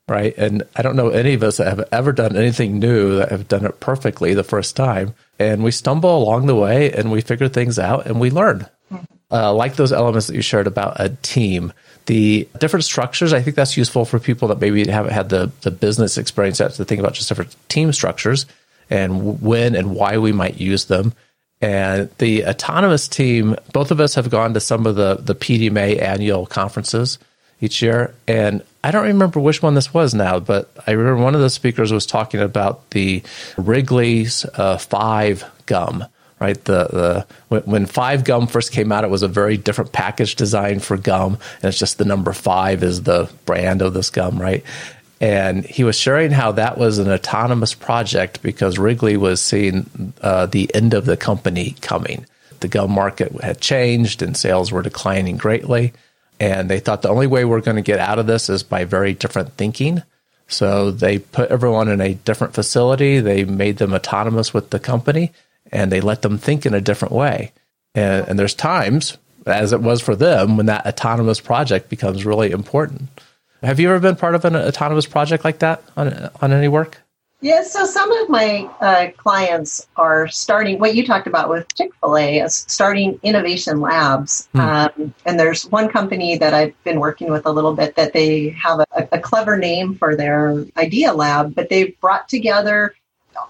right? 0.07 0.37
And 0.37 0.63
I 0.75 0.81
don't 0.81 0.95
know 0.95 1.09
any 1.09 1.33
of 1.33 1.43
us 1.43 1.57
that 1.57 1.67
have 1.67 1.87
ever 1.91 2.11
done 2.11 2.35
anything 2.35 2.79
new 2.79 3.17
that 3.17 3.31
have 3.31 3.47
done 3.47 3.65
it 3.65 3.79
perfectly 3.79 4.33
the 4.33 4.43
first 4.43 4.75
time. 4.75 5.15
And 5.39 5.63
we 5.63 5.71
stumble 5.71 6.15
along 6.17 6.45
the 6.45 6.55
way 6.55 6.91
and 6.91 7.11
we 7.11 7.21
figure 7.21 7.47
things 7.47 7.79
out 7.79 8.05
and 8.05 8.19
we 8.19 8.29
learn. 8.29 8.67
Uh, 9.31 9.51
like 9.53 9.75
those 9.75 9.91
elements 9.91 10.27
that 10.27 10.35
you 10.35 10.41
shared 10.41 10.67
about 10.67 10.99
a 10.99 11.09
team, 11.09 11.73
the 12.05 12.47
different 12.59 12.83
structures, 12.83 13.33
I 13.33 13.41
think 13.41 13.55
that's 13.55 13.77
useful 13.77 14.05
for 14.05 14.19
people 14.19 14.47
that 14.49 14.61
maybe 14.61 14.87
haven't 14.87 15.13
had 15.13 15.29
the, 15.29 15.51
the 15.61 15.71
business 15.71 16.17
experience 16.17 16.59
yet 16.59 16.71
to 16.73 16.85
think 16.85 16.99
about 16.99 17.13
just 17.13 17.29
different 17.29 17.55
team 17.69 17.91
structures 17.93 18.45
and 18.89 19.41
when 19.41 19.75
and 19.75 19.95
why 19.95 20.17
we 20.17 20.31
might 20.31 20.59
use 20.59 20.85
them. 20.85 21.13
And 21.61 22.09
the 22.17 22.45
autonomous 22.45 23.07
team, 23.07 23.55
both 23.73 23.91
of 23.91 23.99
us 23.99 24.15
have 24.15 24.29
gone 24.29 24.53
to 24.53 24.59
some 24.59 24.85
of 24.85 24.95
the, 24.95 25.15
the 25.15 25.35
PDMA 25.35 26.01
annual 26.01 26.45
conferences 26.45 27.17
each 27.61 27.81
year. 27.81 28.13
And 28.27 28.63
I 28.83 28.91
don't 28.91 29.07
remember 29.07 29.39
which 29.39 29.63
one 29.63 29.73
this 29.73 29.93
was 29.93 30.13
now, 30.13 30.39
but 30.39 30.69
I 30.85 30.91
remember 30.91 31.23
one 31.23 31.33
of 31.33 31.41
the 31.41 31.49
speakers 31.49 31.91
was 31.91 32.05
talking 32.05 32.41
about 32.41 32.89
the 32.91 33.23
Wrigley's 33.57 34.45
uh, 34.53 34.77
Five 34.77 35.45
gum. 35.65 36.05
Right, 36.37 36.61
the 36.65 37.25
the 37.49 37.61
when, 37.65 37.85
Five 37.85 38.25
gum 38.25 38.47
first 38.47 38.73
came 38.73 38.91
out, 38.91 39.05
it 39.05 39.09
was 39.09 39.23
a 39.23 39.27
very 39.29 39.55
different 39.55 39.93
package 39.93 40.35
design 40.35 40.79
for 40.79 40.97
gum, 40.97 41.37
and 41.61 41.69
it's 41.69 41.79
just 41.79 41.97
the 41.97 42.03
number 42.03 42.33
five 42.33 42.83
is 42.83 43.03
the 43.03 43.31
brand 43.45 43.81
of 43.81 43.93
this 43.93 44.09
gum, 44.09 44.39
right? 44.41 44.61
And 45.21 45.65
he 45.65 45.83
was 45.83 45.97
sharing 45.97 46.31
how 46.31 46.51
that 46.53 46.77
was 46.77 46.97
an 46.97 47.09
autonomous 47.09 47.73
project 47.73 48.41
because 48.41 48.77
Wrigley 48.77 49.17
was 49.17 49.41
seeing 49.41 50.13
uh, 50.21 50.47
the 50.47 50.73
end 50.75 50.93
of 50.93 51.05
the 51.05 51.17
company 51.17 51.75
coming. 51.81 52.25
The 52.59 52.67
gum 52.67 52.91
market 52.91 53.31
had 53.41 53.61
changed 53.61 54.21
and 54.21 54.35
sales 54.35 54.71
were 54.71 54.81
declining 54.81 55.37
greatly. 55.37 55.93
And 56.39 56.69
they 56.69 56.79
thought 56.79 57.01
the 57.01 57.09
only 57.09 57.27
way 57.27 57.45
we're 57.45 57.61
going 57.61 57.77
to 57.77 57.81
get 57.81 57.99
out 57.99 58.19
of 58.19 58.27
this 58.27 58.49
is 58.49 58.61
by 58.61 58.83
very 58.83 59.13
different 59.13 59.53
thinking. 59.53 60.03
So 60.47 60.91
they 60.91 61.19
put 61.19 61.49
everyone 61.49 61.87
in 61.87 62.01
a 62.01 62.13
different 62.13 62.53
facility. 62.53 63.19
They 63.19 63.45
made 63.45 63.77
them 63.77 63.93
autonomous 63.93 64.53
with 64.53 64.69
the 64.69 64.79
company 64.79 65.31
and 65.71 65.91
they 65.91 66.01
let 66.01 66.21
them 66.21 66.37
think 66.37 66.65
in 66.65 66.73
a 66.73 66.81
different 66.81 67.13
way. 67.13 67.51
And, 67.93 68.27
and 68.27 68.39
there's 68.39 68.53
times, 68.53 69.17
as 69.45 69.73
it 69.73 69.81
was 69.81 70.01
for 70.01 70.15
them, 70.15 70.57
when 70.57 70.65
that 70.67 70.85
autonomous 70.85 71.39
project 71.39 71.89
becomes 71.89 72.25
really 72.25 72.51
important. 72.51 73.09
Have 73.63 73.79
you 73.79 73.89
ever 73.89 73.99
been 73.99 74.15
part 74.15 74.35
of 74.35 74.45
an 74.45 74.55
autonomous 74.55 75.05
project 75.05 75.43
like 75.43 75.59
that 75.59 75.81
on, 75.97 76.29
on 76.41 76.51
any 76.51 76.67
work? 76.67 77.01
Yes, 77.41 77.71
so 77.71 77.85
some 77.85 78.11
of 78.11 78.29
my 78.29 78.67
uh, 78.79 79.11
clients 79.17 79.87
are 79.97 80.27
starting 80.29 80.79
what 80.79 80.95
you 80.95 81.05
talked 81.05 81.27
about 81.27 81.49
with 81.49 81.73
Chick 81.75 81.91
fil 81.99 82.17
A 82.17 82.39
is 82.39 82.65
starting 82.67 83.19
innovation 83.23 83.81
labs. 83.81 84.47
Hmm. 84.53 84.59
Um, 84.59 85.13
and 85.25 85.39
there's 85.39 85.67
one 85.67 85.89
company 85.89 86.37
that 86.37 86.53
I've 86.53 86.83
been 86.83 86.99
working 86.99 87.29
with 87.29 87.45
a 87.45 87.51
little 87.51 87.75
bit 87.75 87.97
that 87.97 88.13
they 88.13 88.49
have 88.49 88.79
a, 88.79 89.07
a 89.11 89.19
clever 89.19 89.57
name 89.57 89.95
for 89.95 90.15
their 90.15 90.65
idea 90.77 91.13
lab, 91.13 91.53
but 91.53 91.69
they've 91.69 91.99
brought 91.99 92.29
together 92.29 92.95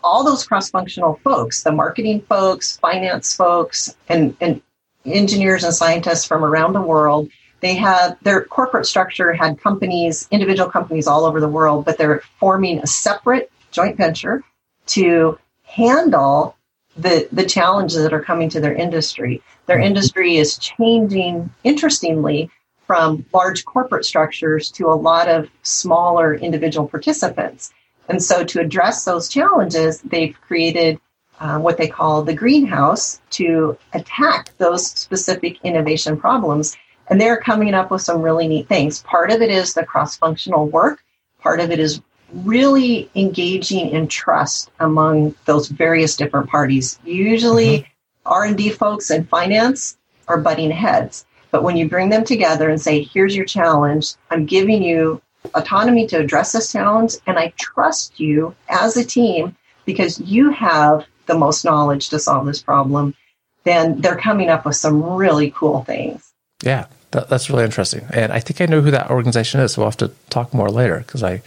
all 0.03 0.23
those 0.23 0.45
cross 0.45 0.69
functional 0.69 1.19
folks 1.23 1.63
the 1.63 1.71
marketing 1.71 2.21
folks, 2.21 2.77
finance 2.77 3.35
folks, 3.35 3.95
and, 4.09 4.35
and 4.41 4.61
engineers 5.05 5.63
and 5.63 5.73
scientists 5.73 6.25
from 6.25 6.43
around 6.43 6.73
the 6.73 6.81
world 6.81 7.29
they 7.61 7.75
had 7.75 8.17
their 8.23 8.43
corporate 8.43 8.87
structure 8.87 9.33
had 9.33 9.59
companies 9.61 10.27
individual 10.31 10.69
companies 10.69 11.05
all 11.05 11.25
over 11.25 11.39
the 11.39 11.47
world 11.47 11.85
but 11.85 11.95
they're 11.97 12.21
forming 12.39 12.79
a 12.79 12.87
separate 12.87 13.51
joint 13.71 13.97
venture 13.97 14.43
to 14.87 15.37
handle 15.63 16.55
the 16.97 17.27
the 17.31 17.45
challenges 17.45 18.01
that 18.01 18.13
are 18.13 18.21
coming 18.21 18.49
to 18.49 18.59
their 18.59 18.73
industry. 18.73 19.41
Their 19.65 19.77
mm-hmm. 19.77 19.85
industry 19.85 20.37
is 20.37 20.57
changing 20.57 21.49
interestingly 21.63 22.49
from 22.87 23.25
large 23.33 23.65
corporate 23.65 24.05
structures 24.05 24.69
to 24.71 24.87
a 24.87 24.95
lot 24.95 25.27
of 25.27 25.49
smaller 25.63 26.35
individual 26.35 26.87
participants. 26.87 27.73
And 28.09 28.21
so 28.21 28.43
to 28.43 28.59
address 28.59 29.05
those 29.05 29.29
challenges, 29.29 30.01
they've 30.01 30.39
created 30.41 30.99
uh, 31.39 31.59
what 31.59 31.77
they 31.77 31.87
call 31.87 32.21
the 32.21 32.33
greenhouse 32.33 33.19
to 33.29 33.77
attack 33.93 34.55
those 34.57 34.87
specific 34.87 35.57
innovation 35.63 36.17
problems. 36.17 36.77
And 37.07 37.19
they're 37.19 37.37
coming 37.37 37.73
up 37.73 37.91
with 37.91 38.01
some 38.01 38.21
really 38.21 38.47
neat 38.47 38.67
things. 38.67 39.01
Part 39.03 39.31
of 39.31 39.41
it 39.41 39.51
is 39.51 39.73
the 39.73 39.85
cross 39.85 40.17
functional 40.17 40.67
work. 40.67 41.03
Part 41.39 41.59
of 41.59 41.71
it 41.71 41.79
is 41.79 42.01
really 42.33 43.09
engaging 43.15 43.89
in 43.89 44.07
trust 44.07 44.71
among 44.79 45.35
those 45.45 45.67
various 45.67 46.15
different 46.15 46.49
parties. 46.49 46.99
Usually 47.03 47.79
mm-hmm. 47.79 47.89
R&D 48.25 48.69
folks 48.69 49.09
and 49.09 49.29
finance 49.29 49.97
are 50.27 50.39
butting 50.39 50.71
heads. 50.71 51.25
But 51.51 51.63
when 51.63 51.77
you 51.77 51.87
bring 51.87 52.09
them 52.09 52.23
together 52.25 52.69
and 52.69 52.81
say, 52.81 53.03
here's 53.03 53.35
your 53.35 53.45
challenge, 53.45 54.15
I'm 54.29 54.45
giving 54.45 54.83
you 54.83 55.21
autonomy 55.53 56.07
to 56.07 56.19
address 56.19 56.51
this 56.51 56.71
challenge, 56.71 57.15
and 57.27 57.37
I 57.37 57.53
trust 57.57 58.19
you 58.19 58.55
as 58.69 58.97
a 58.97 59.05
team 59.05 59.55
because 59.85 60.19
you 60.19 60.49
have 60.51 61.05
the 61.25 61.37
most 61.37 61.65
knowledge 61.65 62.09
to 62.09 62.19
solve 62.19 62.45
this 62.45 62.61
problem, 62.61 63.15
then 63.63 64.01
they're 64.01 64.17
coming 64.17 64.49
up 64.49 64.65
with 64.65 64.75
some 64.75 65.01
really 65.03 65.51
cool 65.51 65.83
things. 65.83 66.33
Yeah. 66.63 66.85
That, 67.15 67.29
that's 67.29 67.49
really 67.49 67.63
interesting. 67.63 68.05
And 68.11 68.33
I 68.33 68.41
think 68.41 68.59
I 68.59 68.65
know 68.65 68.81
who 68.81 68.91
that 68.91 69.09
organization 69.09 69.61
is. 69.61 69.73
So 69.73 69.81
we'll 69.81 69.89
have 69.89 69.97
to 69.97 70.11
talk 70.29 70.53
more 70.53 70.69
later 70.69 70.97
because 70.97 71.23
I 71.23 71.41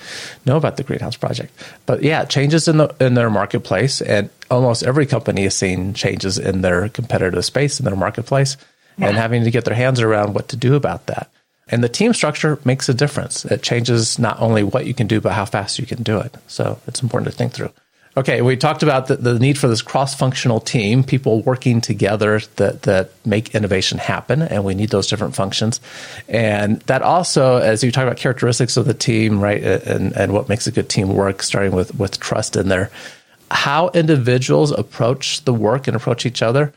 know 0.47 0.57
about 0.57 0.79
the 0.79 0.83
Greenhouse 0.83 1.17
Project. 1.17 1.53
But 1.85 2.03
yeah, 2.03 2.25
changes 2.25 2.69
in 2.69 2.79
the 2.79 2.95
in 3.01 3.15
their 3.15 3.29
marketplace, 3.29 4.01
and 4.01 4.31
almost 4.51 4.83
every 4.83 5.05
company 5.05 5.45
is 5.45 5.55
seeing 5.55 5.93
changes 5.93 6.39
in 6.39 6.63
their 6.63 6.89
competitive 6.89 7.45
space 7.45 7.79
in 7.79 7.85
their 7.85 7.97
marketplace, 7.97 8.57
yeah. 8.97 9.09
and 9.09 9.17
having 9.19 9.45
to 9.45 9.51
get 9.51 9.67
their 9.67 9.75
hands 9.75 10.01
around 10.01 10.33
what 10.35 10.49
to 10.49 10.57
do 10.57 10.75
about 10.75 11.07
that. 11.07 11.31
And 11.69 11.85
the 11.85 11.89
team 11.89 12.15
structure 12.15 12.59
makes 12.65 12.89
a 12.89 12.95
difference. 12.95 13.45
It 13.45 13.63
changes 13.63 14.19
not 14.19 14.41
only 14.41 14.63
what 14.63 14.87
you 14.87 14.95
can 14.95 15.07
do, 15.07 15.21
but 15.21 15.33
how 15.33 15.45
fast 15.45 15.79
you 15.79 15.87
can 15.87 16.03
do 16.03 16.19
it. 16.19 16.35
So 16.47 16.81
it's 16.87 17.03
important 17.03 17.31
to 17.31 17.37
think 17.37 17.53
through. 17.53 17.71
Okay, 18.17 18.43
we 18.43 18.57
talked 18.57 18.83
about 18.83 19.07
the, 19.07 19.17
the 19.17 19.39
need 19.39 19.59
for 19.59 19.69
this 19.69 19.81
cross-functional 19.81 20.61
team, 20.61 21.05
people 21.05 21.41
working 21.43 21.81
together 21.81 22.41
that 22.57 22.83
that 22.83 23.13
make 23.25 23.55
innovation 23.55 23.99
happen, 23.99 24.43
and 24.43 24.65
we 24.65 24.75
need 24.75 24.89
those 24.89 25.07
different 25.07 25.37
functions. 25.37 25.81
And 26.29 26.81
that 26.83 27.03
also, 27.03 27.59
as 27.59 27.85
you 27.85 27.93
talk 27.93 28.03
about 28.03 28.17
characteristics 28.17 28.77
of 28.77 28.87
the 28.87 28.95
team, 28.95 29.41
right, 29.41 29.63
and 29.63 30.13
and 30.17 30.33
what 30.33 30.49
makes 30.49 30.67
a 30.67 30.73
good 30.73 30.89
team 30.89 31.15
work, 31.15 31.45
starting 31.45 31.71
with 31.71 31.95
with 31.95 32.19
trust 32.19 32.57
in 32.57 32.69
there, 32.69 32.91
how 33.53 33.91
individuals 33.91 34.73
approach 34.73 35.45
the 35.45 35.55
work 35.55 35.87
and 35.87 35.97
approach 35.97 36.27
each 36.27 36.43
other 36.43 36.73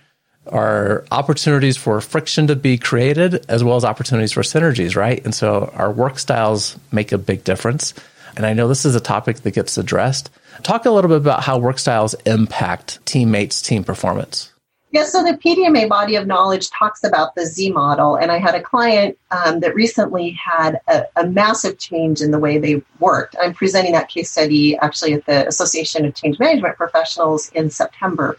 are 0.52 1.06
opportunities 1.12 1.78
for 1.78 2.02
friction 2.02 2.48
to 2.48 2.56
be 2.56 2.78
created 2.78 3.46
as 3.50 3.64
well 3.64 3.76
as 3.76 3.86
opportunities 3.86 4.32
for 4.32 4.42
synergies, 4.42 4.96
right? 4.96 5.24
And 5.24 5.34
so 5.34 5.72
our 5.76 5.92
work 5.92 6.20
styles 6.20 6.78
make 6.92 7.12
a 7.12 7.18
big 7.18 7.44
difference. 7.44 7.94
And 8.36 8.46
I 8.46 8.54
know 8.54 8.68
this 8.68 8.86
is 8.86 8.96
a 8.96 9.00
topic 9.00 9.38
that 9.38 9.52
gets 9.52 9.78
addressed. 9.78 10.30
Talk 10.64 10.86
a 10.86 10.92
little 10.92 11.10
bit 11.10 11.18
about 11.18 11.44
how 11.44 11.58
work 11.58 11.80
styles 11.80 12.14
impact 12.26 13.06
teammates' 13.06 13.62
team 13.62 13.84
performance. 13.84 14.52
Yeah, 14.92 15.06
so 15.06 15.24
the 15.24 15.38
PDMA 15.38 15.88
body 15.88 16.18
of 16.18 16.28
knowledge 16.28 16.70
talks 16.70 17.02
about 17.06 17.34
the 17.36 17.46
Z 17.46 17.72
model, 17.72 18.16
and 18.16 18.30
I 18.30 18.40
had 18.40 18.56
a 18.56 18.62
client 18.62 19.18
um, 19.32 19.62
that 19.62 19.74
recently 19.74 20.32
had 20.32 20.82
a, 20.90 21.06
a, 21.16 21.26
massive 21.26 21.78
change 21.78 22.20
in 22.20 22.32
the 22.32 22.40
way 22.40 22.58
they 22.58 22.82
worked. 23.00 23.38
I'm 23.42 23.54
presenting 23.54 23.94
that 23.94 24.10
case 24.10 24.30
study 24.30 24.76
actually 24.80 25.14
at 25.14 25.26
the 25.26 25.48
Association 25.48 26.04
of 26.04 26.14
Change 26.14 26.40
Management 26.40 26.76
Professionals 26.76 27.50
in 27.52 27.70
September. 27.70 28.38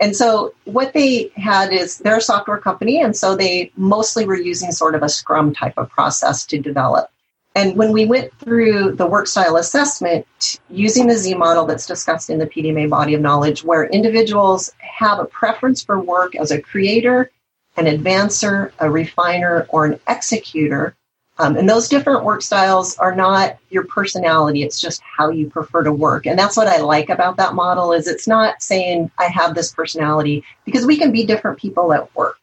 And 0.00 0.14
so 0.14 0.54
what 0.64 0.92
they 0.92 1.30
had 1.36 1.72
is 1.72 1.98
they're 1.98 2.18
a 2.18 2.20
software 2.20 2.58
company, 2.58 3.00
and 3.00 3.16
so 3.16 3.34
they 3.34 3.72
mostly 3.76 4.26
were 4.26 4.36
using 4.36 4.70
sort 4.70 4.94
of 4.94 5.02
a 5.02 5.08
Scrum 5.08 5.54
type 5.54 5.74
of 5.76 5.88
process 5.88 6.44
to 6.46 6.58
develop. 6.58 7.10
And 7.54 7.74
when 7.74 7.90
we 7.90 8.04
went 8.04 8.38
through 8.38 8.92
the 8.96 9.06
work 9.06 9.26
style 9.26 9.56
assessment 9.56 10.26
using 10.68 11.06
the 11.06 11.16
Z 11.16 11.34
model 11.34 11.64
that's 11.64 11.86
discussed 11.86 12.28
in 12.28 12.38
the 12.38 12.46
PDMA 12.46 12.90
body 12.90 13.14
of 13.14 13.22
knowledge, 13.22 13.64
where 13.64 13.86
individuals 13.86 14.70
have 14.78 15.18
a 15.18 15.24
preference 15.24 15.82
for 15.82 15.98
work 15.98 16.36
as 16.36 16.50
a 16.50 16.60
creator, 16.60 17.30
an 17.78 17.86
advancer, 17.86 18.72
a 18.78 18.90
refiner, 18.90 19.66
or 19.70 19.86
an 19.86 19.98
executor. 20.06 20.94
Um, 21.38 21.56
and 21.56 21.68
those 21.68 21.88
different 21.88 22.24
work 22.24 22.40
styles 22.40 22.96
are 22.96 23.14
not 23.14 23.58
your 23.68 23.84
personality. 23.84 24.62
It's 24.62 24.80
just 24.80 25.02
how 25.02 25.28
you 25.28 25.50
prefer 25.50 25.82
to 25.82 25.92
work. 25.92 26.26
And 26.26 26.38
that's 26.38 26.56
what 26.56 26.66
I 26.66 26.78
like 26.78 27.10
about 27.10 27.36
that 27.36 27.54
model 27.54 27.92
is 27.92 28.08
it's 28.08 28.26
not 28.26 28.62
saying 28.62 29.10
I 29.18 29.26
have 29.26 29.54
this 29.54 29.72
personality 29.72 30.44
because 30.64 30.86
we 30.86 30.96
can 30.96 31.12
be 31.12 31.26
different 31.26 31.58
people 31.58 31.92
at 31.92 32.14
work 32.16 32.38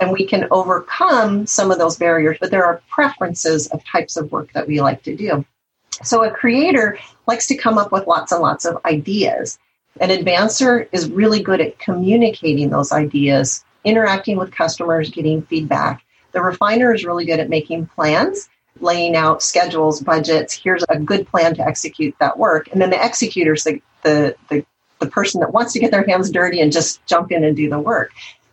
and 0.00 0.10
we 0.10 0.26
can 0.26 0.48
overcome 0.50 1.46
some 1.46 1.70
of 1.70 1.78
those 1.78 1.96
barriers, 1.96 2.38
but 2.40 2.50
there 2.50 2.64
are 2.64 2.82
preferences 2.88 3.66
of 3.68 3.84
types 3.84 4.16
of 4.16 4.32
work 4.32 4.52
that 4.52 4.66
we 4.66 4.80
like 4.80 5.02
to 5.02 5.14
do. 5.14 5.44
So 6.02 6.24
a 6.24 6.30
creator 6.30 6.98
likes 7.26 7.46
to 7.48 7.56
come 7.56 7.78
up 7.78 7.92
with 7.92 8.06
lots 8.06 8.32
and 8.32 8.42
lots 8.42 8.64
of 8.64 8.78
ideas. 8.84 9.58
An 10.00 10.08
advancer 10.08 10.88
is 10.90 11.08
really 11.08 11.42
good 11.42 11.60
at 11.60 11.78
communicating 11.78 12.70
those 12.70 12.92
ideas, 12.92 13.64
interacting 13.84 14.36
with 14.36 14.50
customers, 14.50 15.10
getting 15.10 15.42
feedback. 15.42 16.02
The 16.34 16.42
refiner 16.42 16.92
is 16.92 17.04
really 17.04 17.24
good 17.24 17.40
at 17.40 17.48
making 17.48 17.86
plans, 17.86 18.48
laying 18.80 19.16
out 19.16 19.42
schedules, 19.42 20.00
budgets. 20.00 20.52
Here's 20.52 20.84
a 20.88 20.98
good 20.98 21.26
plan 21.28 21.54
to 21.54 21.66
execute 21.66 22.14
that 22.18 22.38
work. 22.38 22.68
And 22.72 22.82
then 22.82 22.90
the 22.90 23.02
executor 23.02 23.54
is 23.54 23.64
the, 23.64 23.80
the, 24.02 24.36
the, 24.50 24.66
the 24.98 25.06
person 25.06 25.40
that 25.40 25.52
wants 25.52 25.72
to 25.72 25.78
get 25.78 25.92
their 25.92 26.04
hands 26.04 26.30
dirty 26.30 26.60
and 26.60 26.72
just 26.72 27.04
jump 27.06 27.32
in 27.32 27.44
and 27.44 27.56
do 27.56 27.70
the 27.70 27.78
work. 27.78 28.10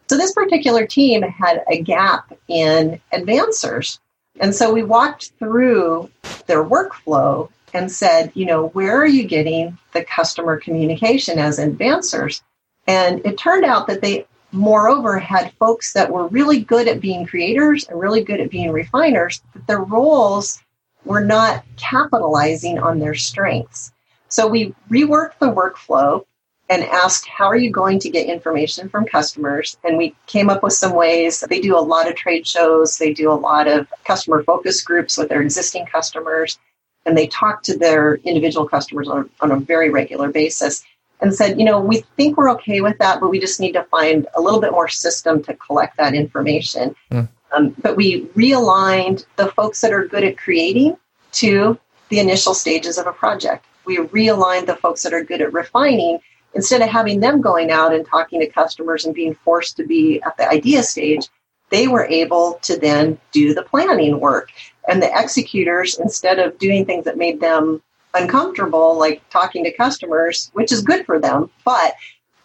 So 0.09 0.17
this 0.17 0.33
particular 0.33 0.85
team 0.85 1.23
had 1.23 1.63
a 1.69 1.81
gap 1.81 2.31
in 2.47 3.01
advancers. 3.13 3.99
And 4.39 4.53
so 4.53 4.71
we 4.71 4.83
walked 4.83 5.31
through 5.39 6.09
their 6.45 6.63
workflow 6.63 7.49
and 7.73 7.91
said, 7.91 8.31
you 8.35 8.45
know, 8.45 8.67
where 8.67 8.95
are 9.01 9.07
you 9.07 9.23
getting 9.23 9.77
the 9.93 10.03
customer 10.03 10.59
communication 10.59 11.39
as 11.39 11.57
advancers? 11.57 12.41
And 12.87 13.25
it 13.25 13.37
turned 13.37 13.65
out 13.65 13.87
that 13.87 14.01
they, 14.01 14.25
moreover, 14.51 15.19
had 15.19 15.53
folks 15.53 15.93
that 15.93 16.11
were 16.11 16.27
really 16.27 16.61
good 16.61 16.87
at 16.87 17.01
being 17.01 17.25
creators 17.25 17.87
and 17.87 17.99
really 17.99 18.23
good 18.23 18.39
at 18.39 18.49
being 18.49 18.71
refiners, 18.71 19.41
but 19.53 19.65
their 19.67 19.81
roles 19.81 20.61
were 21.05 21.23
not 21.23 21.63
capitalizing 21.77 22.79
on 22.79 22.99
their 22.99 23.15
strengths. 23.15 23.91
So 24.29 24.47
we 24.47 24.73
reworked 24.89 25.39
the 25.39 25.51
workflow 25.51 26.25
and 26.69 26.83
asked, 26.85 27.27
How 27.27 27.45
are 27.45 27.57
you 27.57 27.69
going 27.69 27.99
to 27.99 28.09
get 28.09 28.27
information 28.27 28.87
from 28.87 29.05
customers? 29.05 29.77
And 29.83 29.97
we 29.97 30.15
came 30.25 30.49
up 30.49 30.63
with 30.63 30.73
some 30.73 30.93
ways. 30.93 31.41
They 31.41 31.59
do 31.59 31.77
a 31.77 31.79
lot 31.79 32.07
of 32.07 32.15
trade 32.15 32.47
shows, 32.47 32.97
they 32.97 33.13
do 33.13 33.29
a 33.29 33.33
lot 33.33 33.67
of 33.67 33.87
customer 34.05 34.41
focus 34.43 34.81
groups 34.81 35.17
with 35.17 35.29
their 35.29 35.41
existing 35.41 35.85
customers, 35.85 36.59
and 37.05 37.17
they 37.17 37.27
talk 37.27 37.63
to 37.63 37.77
their 37.77 38.15
individual 38.23 38.67
customers 38.67 39.09
on, 39.09 39.29
on 39.41 39.51
a 39.51 39.57
very 39.57 39.89
regular 39.89 40.29
basis. 40.29 40.83
And 41.21 41.34
said, 41.34 41.60
you 41.60 41.65
know, 41.65 41.79
we 41.79 41.99
think 42.17 42.36
we're 42.36 42.51
okay 42.51 42.81
with 42.81 42.97
that, 42.97 43.19
but 43.19 43.29
we 43.29 43.39
just 43.39 43.60
need 43.60 43.73
to 43.73 43.84
find 43.84 44.27
a 44.36 44.41
little 44.41 44.60
bit 44.60 44.71
more 44.71 44.88
system 44.88 45.43
to 45.43 45.53
collect 45.55 45.97
that 45.97 46.15
information. 46.15 46.95
Mm. 47.12 47.29
Um, 47.51 47.75
but 47.81 47.95
we 47.95 48.25
realigned 48.29 49.25
the 49.36 49.49
folks 49.49 49.81
that 49.81 49.93
are 49.93 50.07
good 50.07 50.23
at 50.23 50.38
creating 50.38 50.97
to 51.34 51.77
the 52.10 52.19
initial 52.19 52.53
stages 52.53 52.97
of 52.97 53.07
a 53.07 53.13
project. 53.13 53.65
We 53.86 53.97
realigned 53.97 54.65
the 54.65 54.75
folks 54.75 55.03
that 55.03 55.13
are 55.13 55.23
good 55.23 55.41
at 55.41 55.53
refining 55.53 56.19
instead 56.53 56.81
of 56.81 56.89
having 56.89 57.19
them 57.19 57.41
going 57.41 57.71
out 57.71 57.93
and 57.93 58.05
talking 58.05 58.39
to 58.39 58.47
customers 58.47 59.05
and 59.05 59.15
being 59.15 59.36
forced 59.36 59.77
to 59.77 59.86
be 59.86 60.21
at 60.23 60.38
the 60.38 60.49
idea 60.49 60.84
stage, 60.84 61.27
they 61.69 61.88
were 61.88 62.05
able 62.05 62.60
to 62.63 62.77
then 62.77 63.17
do 63.31 63.53
the 63.53 63.63
planning 63.63 64.19
work. 64.19 64.51
And 64.88 65.01
the 65.01 65.12
executors, 65.17 65.99
instead 65.99 66.39
of 66.39 66.57
doing 66.57 66.86
things 66.86 67.05
that 67.05 67.17
made 67.17 67.39
them 67.39 67.81
uncomfortable, 68.13 68.97
like 68.97 69.28
talking 69.30 69.63
to 69.63 69.71
customers, 69.71 70.50
which 70.54 70.71
is 70.71 70.82
good 70.82 71.06
for 71.06 71.19
them, 71.19 71.50
but 71.63 71.95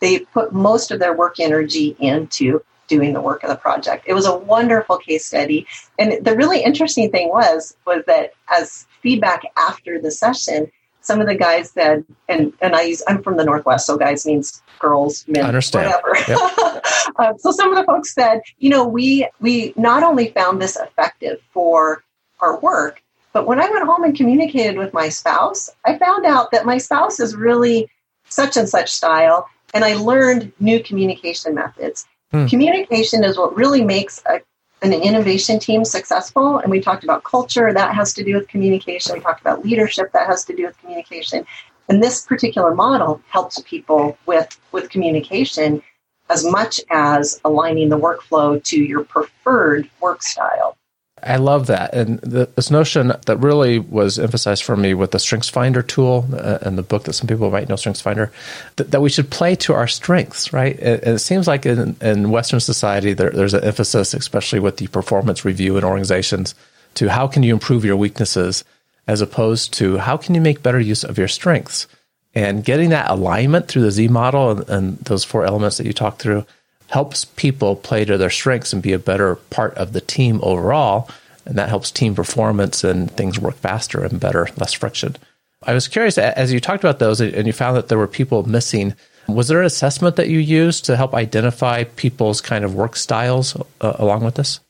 they 0.00 0.20
put 0.20 0.52
most 0.52 0.90
of 0.90 0.98
their 0.98 1.14
work 1.14 1.40
energy 1.40 1.96
into 1.98 2.62
doing 2.88 3.12
the 3.12 3.20
work 3.20 3.42
of 3.42 3.50
the 3.50 3.56
project. 3.56 4.04
It 4.06 4.14
was 4.14 4.26
a 4.26 4.36
wonderful 4.36 4.98
case 4.98 5.26
study. 5.26 5.66
And 5.98 6.24
the 6.24 6.36
really 6.36 6.62
interesting 6.62 7.10
thing 7.10 7.28
was 7.28 7.76
was 7.86 8.04
that 8.06 8.32
as 8.48 8.86
feedback 9.02 9.42
after 9.56 10.00
the 10.00 10.10
session, 10.10 10.70
some 11.00 11.20
of 11.20 11.28
the 11.28 11.34
guys 11.34 11.70
said, 11.70 12.04
and 12.28 12.52
and 12.60 12.74
I 12.74 12.82
use 12.82 13.02
I'm 13.06 13.22
from 13.22 13.36
the 13.36 13.44
Northwest, 13.44 13.86
so 13.86 13.96
guys 13.96 14.26
means 14.26 14.62
girls, 14.78 15.24
men, 15.28 15.44
understand. 15.44 15.86
whatever. 15.86 16.16
Yep. 16.28 16.86
uh, 17.16 17.32
so 17.38 17.52
some 17.52 17.70
of 17.70 17.78
the 17.78 17.84
folks 17.84 18.12
said, 18.12 18.40
you 18.58 18.70
know, 18.70 18.86
we 18.86 19.28
we 19.40 19.72
not 19.76 20.02
only 20.02 20.28
found 20.30 20.60
this 20.60 20.76
effective 20.76 21.40
for 21.52 22.02
our 22.40 22.58
work, 22.60 23.02
but 23.36 23.46
when 23.46 23.60
I 23.60 23.68
went 23.68 23.84
home 23.84 24.02
and 24.02 24.16
communicated 24.16 24.78
with 24.78 24.94
my 24.94 25.10
spouse, 25.10 25.68
I 25.84 25.98
found 25.98 26.24
out 26.24 26.52
that 26.52 26.64
my 26.64 26.78
spouse 26.78 27.20
is 27.20 27.36
really 27.36 27.86
such 28.30 28.56
and 28.56 28.66
such 28.66 28.90
style, 28.90 29.46
and 29.74 29.84
I 29.84 29.92
learned 29.92 30.54
new 30.58 30.82
communication 30.82 31.54
methods. 31.54 32.06
Hmm. 32.32 32.46
Communication 32.46 33.24
is 33.24 33.36
what 33.36 33.54
really 33.54 33.84
makes 33.84 34.22
a 34.24 34.40
an 34.80 34.94
innovation 34.94 35.58
team 35.58 35.84
successful. 35.84 36.56
And 36.56 36.70
we 36.70 36.80
talked 36.80 37.04
about 37.04 37.24
culture, 37.24 37.74
that 37.74 37.94
has 37.94 38.14
to 38.14 38.24
do 38.24 38.36
with 38.36 38.48
communication. 38.48 39.12
We 39.12 39.20
talked 39.20 39.42
about 39.42 39.62
leadership, 39.62 40.12
that 40.12 40.26
has 40.26 40.42
to 40.46 40.56
do 40.56 40.64
with 40.64 40.78
communication. 40.78 41.44
And 41.90 42.02
this 42.02 42.22
particular 42.22 42.74
model 42.74 43.20
helps 43.28 43.60
people 43.66 44.16
with, 44.24 44.58
with 44.72 44.88
communication 44.88 45.82
as 46.30 46.42
much 46.42 46.80
as 46.90 47.38
aligning 47.44 47.90
the 47.90 47.98
workflow 47.98 48.64
to 48.64 48.82
your 48.82 49.04
preferred 49.04 49.90
work 50.00 50.22
style. 50.22 50.78
I 51.22 51.36
love 51.36 51.66
that. 51.68 51.94
And 51.94 52.20
the, 52.20 52.46
this 52.56 52.70
notion 52.70 53.12
that 53.24 53.38
really 53.38 53.78
was 53.78 54.18
emphasized 54.18 54.64
for 54.64 54.76
me 54.76 54.92
with 54.92 55.12
the 55.12 55.18
Strengths 55.18 55.48
Finder 55.48 55.82
tool 55.82 56.26
uh, 56.32 56.58
and 56.62 56.76
the 56.76 56.82
book 56.82 57.04
that 57.04 57.14
some 57.14 57.26
people 57.26 57.50
might 57.50 57.68
know, 57.68 57.76
Strengths 57.76 58.02
Finder, 58.02 58.30
that, 58.76 58.90
that 58.90 59.00
we 59.00 59.08
should 59.08 59.30
play 59.30 59.54
to 59.56 59.72
our 59.72 59.88
strengths, 59.88 60.52
right? 60.52 60.78
And, 60.78 61.02
and 61.02 61.14
it 61.14 61.20
seems 61.20 61.48
like 61.48 61.64
in, 61.64 61.96
in 62.02 62.30
Western 62.30 62.60
society, 62.60 63.14
there, 63.14 63.30
there's 63.30 63.54
an 63.54 63.64
emphasis, 63.64 64.12
especially 64.12 64.60
with 64.60 64.76
the 64.76 64.88
performance 64.88 65.44
review 65.44 65.78
in 65.78 65.84
organizations, 65.84 66.54
to 66.94 67.08
how 67.08 67.26
can 67.26 67.42
you 67.42 67.54
improve 67.54 67.84
your 67.84 67.96
weaknesses 67.96 68.62
as 69.06 69.20
opposed 69.20 69.72
to 69.74 69.98
how 69.98 70.16
can 70.16 70.34
you 70.34 70.40
make 70.40 70.62
better 70.62 70.80
use 70.80 71.02
of 71.02 71.16
your 71.16 71.28
strengths. 71.28 71.86
And 72.34 72.62
getting 72.62 72.90
that 72.90 73.10
alignment 73.10 73.68
through 73.68 73.82
the 73.82 73.90
Z 73.90 74.08
model 74.08 74.50
and, 74.50 74.68
and 74.68 74.98
those 74.98 75.24
four 75.24 75.46
elements 75.46 75.78
that 75.78 75.86
you 75.86 75.94
talked 75.94 76.20
through 76.20 76.44
helps 76.90 77.24
people 77.24 77.76
play 77.76 78.04
to 78.04 78.16
their 78.16 78.30
strengths 78.30 78.72
and 78.72 78.82
be 78.82 78.92
a 78.92 78.98
better 78.98 79.36
part 79.36 79.74
of 79.74 79.92
the 79.92 80.00
team 80.00 80.40
overall. 80.42 81.10
And 81.44 81.56
that 81.56 81.68
helps 81.68 81.90
team 81.90 82.14
performance 82.14 82.84
and 82.84 83.10
things 83.10 83.38
work 83.38 83.56
faster 83.56 84.04
and 84.04 84.18
better, 84.18 84.48
less 84.56 84.72
friction. 84.72 85.16
I 85.62 85.74
was 85.74 85.88
curious, 85.88 86.18
as 86.18 86.52
you 86.52 86.60
talked 86.60 86.84
about 86.84 86.98
those 86.98 87.20
and 87.20 87.46
you 87.46 87.52
found 87.52 87.76
that 87.76 87.88
there 87.88 87.98
were 87.98 88.08
people 88.08 88.48
missing, 88.48 88.94
was 89.28 89.48
there 89.48 89.60
an 89.60 89.66
assessment 89.66 90.16
that 90.16 90.28
you 90.28 90.38
used 90.38 90.84
to 90.84 90.96
help 90.96 91.14
identify 91.14 91.84
people's 91.84 92.40
kind 92.40 92.64
of 92.64 92.74
work 92.74 92.96
styles 92.96 93.56
uh, 93.80 93.94
along 93.98 94.24
with 94.24 94.36
this? 94.36 94.60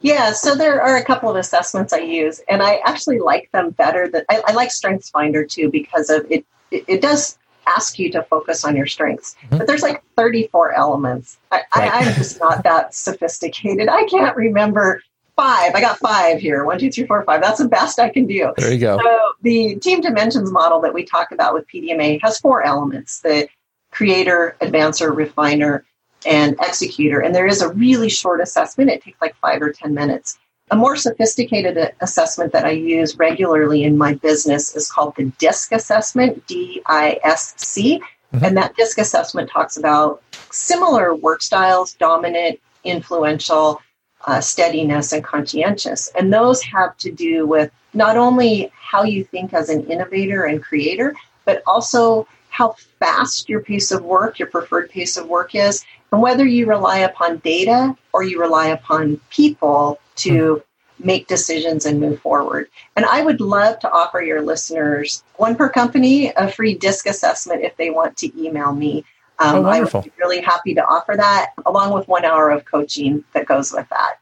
Yeah, 0.00 0.32
so 0.32 0.54
there 0.54 0.80
are 0.80 0.96
a 0.96 1.04
couple 1.04 1.30
of 1.30 1.36
assessments 1.36 1.92
I 1.92 1.98
use, 1.98 2.40
and 2.48 2.62
I 2.62 2.80
actually 2.84 3.18
like 3.18 3.50
them 3.52 3.70
better. 3.70 4.08
That 4.08 4.24
I, 4.28 4.42
I 4.46 4.52
like 4.52 4.70
Strengths 4.70 5.10
Finder 5.10 5.44
too 5.44 5.70
because 5.70 6.10
of 6.10 6.30
it. 6.30 6.44
It, 6.70 6.84
it 6.86 7.00
does 7.00 7.38
ask 7.66 7.98
you 7.98 8.10
to 8.12 8.22
focus 8.24 8.64
on 8.64 8.76
your 8.76 8.86
strengths. 8.86 9.36
Mm-hmm. 9.44 9.58
But 9.58 9.66
there's 9.66 9.82
like 9.82 10.02
34 10.16 10.72
elements. 10.72 11.38
I, 11.50 11.56
right. 11.56 11.92
I, 11.92 11.98
I'm 11.98 12.14
just 12.14 12.40
not 12.40 12.62
that 12.64 12.94
sophisticated. 12.94 13.88
I 13.88 14.04
can't 14.04 14.36
remember 14.36 15.02
five. 15.36 15.74
I 15.74 15.80
got 15.80 15.98
five 15.98 16.40
here. 16.40 16.64
One, 16.64 16.78
two, 16.78 16.90
three, 16.90 17.06
four, 17.06 17.22
five. 17.24 17.42
That's 17.42 17.58
the 17.58 17.68
best 17.68 18.00
I 18.00 18.08
can 18.08 18.26
do. 18.26 18.52
There 18.56 18.72
you 18.72 18.78
go. 18.78 18.98
So 18.98 19.32
the 19.42 19.76
team 19.76 20.00
dimensions 20.00 20.50
model 20.50 20.80
that 20.80 20.92
we 20.92 21.04
talk 21.04 21.30
about 21.30 21.54
with 21.54 21.66
PDMA 21.68 22.20
has 22.22 22.38
four 22.38 22.64
elements: 22.64 23.20
the 23.20 23.48
creator, 23.90 24.56
advancer, 24.60 25.14
refiner, 25.14 25.84
and 26.26 26.56
executor. 26.60 27.20
And 27.20 27.34
there 27.34 27.46
is 27.46 27.60
a 27.60 27.72
really 27.74 28.08
short 28.08 28.40
assessment. 28.40 28.90
It 28.90 29.02
takes 29.02 29.20
like 29.20 29.36
five 29.36 29.62
or 29.62 29.72
ten 29.72 29.94
minutes. 29.94 30.38
A 30.72 30.76
more 30.76 30.96
sophisticated 30.96 31.92
assessment 32.00 32.52
that 32.52 32.64
I 32.64 32.70
use 32.70 33.16
regularly 33.16 33.84
in 33.84 33.96
my 33.96 34.14
business 34.14 34.74
is 34.74 34.90
called 34.90 35.14
the 35.16 35.26
DISC 35.38 35.70
assessment, 35.70 36.44
D 36.48 36.82
I 36.86 37.20
S 37.22 37.54
C. 37.56 38.00
Mm-hmm. 38.34 38.44
And 38.44 38.56
that 38.56 38.74
DISC 38.74 38.98
assessment 38.98 39.48
talks 39.48 39.76
about 39.76 40.22
similar 40.50 41.14
work 41.14 41.40
styles, 41.40 41.94
dominant, 41.94 42.58
influential, 42.82 43.80
uh, 44.26 44.40
steadiness, 44.40 45.12
and 45.12 45.22
conscientious. 45.22 46.10
And 46.18 46.32
those 46.34 46.60
have 46.62 46.96
to 46.98 47.12
do 47.12 47.46
with 47.46 47.70
not 47.94 48.16
only 48.16 48.72
how 48.74 49.04
you 49.04 49.22
think 49.22 49.54
as 49.54 49.68
an 49.68 49.86
innovator 49.86 50.46
and 50.46 50.60
creator, 50.60 51.14
but 51.44 51.62
also 51.68 52.26
how 52.48 52.74
fast 52.98 53.48
your 53.48 53.60
pace 53.60 53.92
of 53.92 54.02
work, 54.02 54.40
your 54.40 54.48
preferred 54.48 54.90
pace 54.90 55.16
of 55.16 55.28
work 55.28 55.54
is, 55.54 55.84
and 56.10 56.20
whether 56.20 56.44
you 56.44 56.66
rely 56.66 56.98
upon 56.98 57.38
data 57.38 57.96
or 58.12 58.24
you 58.24 58.40
rely 58.40 58.68
upon 58.68 59.20
people 59.30 60.00
to 60.16 60.62
make 60.98 61.26
decisions 61.26 61.84
and 61.84 62.00
move 62.00 62.20
forward. 62.20 62.68
And 62.96 63.04
I 63.04 63.22
would 63.22 63.40
love 63.40 63.78
to 63.80 63.90
offer 63.90 64.20
your 64.20 64.42
listeners, 64.42 65.22
one 65.36 65.56
per 65.56 65.68
company, 65.68 66.32
a 66.36 66.50
free 66.50 66.74
DISC 66.74 67.06
assessment 67.06 67.62
if 67.62 67.76
they 67.76 67.90
want 67.90 68.16
to 68.18 68.42
email 68.42 68.72
me. 68.72 69.04
Um, 69.38 69.56
oh, 69.56 69.62
wonderful. 69.62 70.00
I 70.00 70.02
would 70.02 70.04
be 70.04 70.22
really 70.22 70.40
happy 70.40 70.74
to 70.74 70.84
offer 70.84 71.14
that 71.16 71.52
along 71.66 71.92
with 71.92 72.08
one 72.08 72.24
hour 72.24 72.50
of 72.50 72.64
coaching 72.64 73.24
that 73.34 73.46
goes 73.46 73.72
with 73.72 73.88
that. 73.90 74.14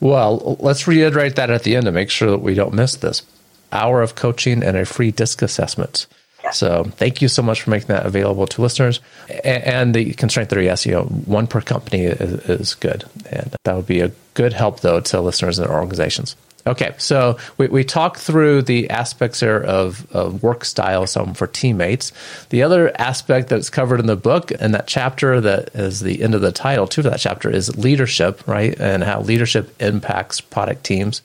Well, 0.00 0.56
let's 0.58 0.88
reiterate 0.88 1.36
that 1.36 1.50
at 1.50 1.62
the 1.62 1.76
end 1.76 1.86
to 1.86 1.92
make 1.92 2.10
sure 2.10 2.30
that 2.30 2.38
we 2.38 2.54
don't 2.54 2.74
miss 2.74 2.96
this. 2.96 3.22
Hour 3.70 4.02
of 4.02 4.16
coaching 4.16 4.62
and 4.62 4.76
a 4.76 4.84
free 4.84 5.12
disc 5.12 5.40
assessment. 5.40 6.06
So 6.52 6.84
thank 6.84 7.22
you 7.22 7.28
so 7.28 7.42
much 7.42 7.62
for 7.62 7.70
making 7.70 7.88
that 7.88 8.06
available 8.06 8.46
to 8.48 8.62
listeners. 8.62 9.00
And 9.44 9.94
the 9.94 10.12
constraint 10.14 10.50
theory 10.50 10.66
SEO, 10.66 11.26
one 11.26 11.46
per 11.46 11.60
company 11.60 12.04
is, 12.04 12.32
is 12.48 12.74
good. 12.74 13.04
And 13.30 13.54
that 13.64 13.76
would 13.76 13.86
be 13.86 14.00
a 14.00 14.12
good 14.34 14.52
help, 14.52 14.80
though, 14.80 15.00
to 15.00 15.20
listeners 15.20 15.58
and 15.58 15.68
organizations. 15.68 16.36
Okay, 16.66 16.94
so 16.96 17.36
we, 17.58 17.66
we 17.68 17.84
talked 17.84 18.18
through 18.18 18.62
the 18.62 18.88
aspects 18.88 19.40
there 19.40 19.62
of, 19.62 20.10
of 20.14 20.42
work 20.42 20.64
style, 20.64 21.06
some 21.06 21.34
for 21.34 21.46
teammates. 21.46 22.10
The 22.48 22.62
other 22.62 22.90
aspect 22.98 23.50
that's 23.50 23.68
covered 23.68 24.00
in 24.00 24.06
the 24.06 24.16
book 24.16 24.50
and 24.58 24.72
that 24.74 24.86
chapter 24.86 25.42
that 25.42 25.74
is 25.74 26.00
the 26.00 26.22
end 26.22 26.34
of 26.34 26.40
the 26.40 26.52
title, 26.52 26.86
too, 26.86 27.02
for 27.02 27.10
that 27.10 27.20
chapter 27.20 27.50
is 27.50 27.76
leadership, 27.76 28.46
right? 28.48 28.78
And 28.80 29.04
how 29.04 29.20
leadership 29.20 29.74
impacts 29.80 30.40
product 30.40 30.84
teams. 30.84 31.20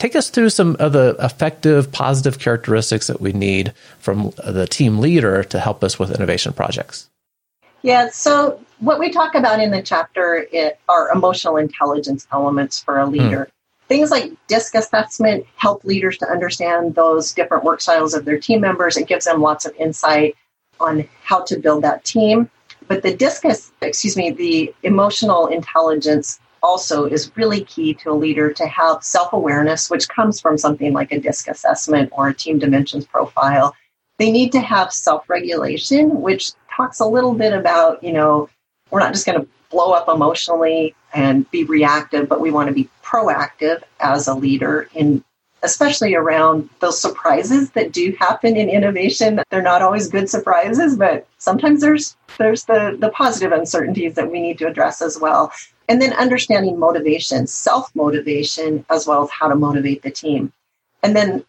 Take 0.00 0.16
us 0.16 0.30
through 0.30 0.48
some 0.48 0.76
of 0.80 0.92
the 0.92 1.14
effective, 1.20 1.92
positive 1.92 2.38
characteristics 2.38 3.06
that 3.08 3.20
we 3.20 3.34
need 3.34 3.74
from 3.98 4.32
the 4.42 4.66
team 4.66 4.98
leader 4.98 5.44
to 5.44 5.60
help 5.60 5.84
us 5.84 5.98
with 5.98 6.10
innovation 6.10 6.54
projects. 6.54 7.10
Yeah, 7.82 8.08
so 8.08 8.58
what 8.78 8.98
we 8.98 9.10
talk 9.10 9.34
about 9.34 9.60
in 9.60 9.70
the 9.70 9.82
chapter 9.82 10.46
are 10.88 11.10
emotional 11.10 11.58
intelligence 11.58 12.26
elements 12.32 12.82
for 12.82 12.98
a 12.98 13.06
leader. 13.06 13.44
Hmm. 13.44 13.88
Things 13.88 14.10
like 14.10 14.32
DISC 14.46 14.74
assessment 14.74 15.44
help 15.56 15.84
leaders 15.84 16.16
to 16.18 16.26
understand 16.26 16.94
those 16.94 17.34
different 17.34 17.64
work 17.64 17.82
styles 17.82 18.14
of 18.14 18.24
their 18.24 18.38
team 18.38 18.62
members. 18.62 18.96
It 18.96 19.06
gives 19.06 19.26
them 19.26 19.42
lots 19.42 19.66
of 19.66 19.74
insight 19.76 20.34
on 20.80 21.06
how 21.24 21.42
to 21.42 21.58
build 21.58 21.84
that 21.84 22.04
team. 22.04 22.48
But 22.88 23.02
the 23.02 23.14
DISC, 23.14 23.44
excuse 23.82 24.16
me, 24.16 24.30
the 24.30 24.74
emotional 24.82 25.48
intelligence 25.48 26.39
also 26.62 27.04
is 27.04 27.30
really 27.36 27.64
key 27.64 27.94
to 27.94 28.10
a 28.10 28.14
leader 28.14 28.52
to 28.52 28.66
have 28.66 29.02
self 29.02 29.32
awareness, 29.32 29.90
which 29.90 30.08
comes 30.08 30.40
from 30.40 30.58
something 30.58 30.92
like 30.92 31.12
a 31.12 31.20
DISC 31.20 31.48
assessment 31.48 32.10
or 32.12 32.28
a 32.28 32.34
team 32.34 32.58
dimensions 32.58 33.06
profile. 33.06 33.74
They 34.18 34.30
need 34.30 34.52
to 34.52 34.60
have 34.60 34.92
self 34.92 35.28
regulation, 35.28 36.20
which 36.20 36.52
talks 36.74 37.00
a 37.00 37.06
little 37.06 37.34
bit 37.34 37.52
about, 37.52 38.02
you 38.02 38.12
know, 38.12 38.48
we're 38.90 39.00
not 39.00 39.12
just 39.12 39.26
going 39.26 39.40
to 39.40 39.48
blow 39.70 39.92
up 39.92 40.08
emotionally 40.08 40.94
and 41.14 41.50
be 41.50 41.64
reactive, 41.64 42.28
but 42.28 42.40
we 42.40 42.50
want 42.50 42.68
to 42.68 42.74
be 42.74 42.88
proactive 43.02 43.82
as 44.00 44.28
a 44.28 44.34
leader 44.34 44.88
in 44.94 45.24
especially 45.62 46.14
around 46.14 46.68
those 46.80 47.00
surprises 47.00 47.70
that 47.72 47.92
do 47.92 48.16
happen 48.18 48.56
in 48.56 48.68
innovation. 48.68 49.40
They're 49.50 49.62
not 49.62 49.82
always 49.82 50.08
good 50.08 50.30
surprises, 50.30 50.96
but 50.96 51.26
sometimes 51.38 51.80
there's 51.80 52.16
there's 52.38 52.64
the 52.64 52.96
the 52.98 53.10
positive 53.10 53.52
uncertainties 53.52 54.14
that 54.14 54.30
we 54.30 54.40
need 54.40 54.58
to 54.58 54.66
address 54.66 55.02
as 55.02 55.18
well. 55.18 55.52
And 55.90 56.00
then 56.00 56.12
understanding 56.12 56.78
motivation, 56.78 57.48
self 57.48 57.92
motivation, 57.96 58.84
as 58.90 59.08
well 59.08 59.24
as 59.24 59.30
how 59.30 59.48
to 59.48 59.56
motivate 59.56 60.02
the 60.02 60.10
team. 60.12 60.52
And 61.02 61.16
then 61.16 61.44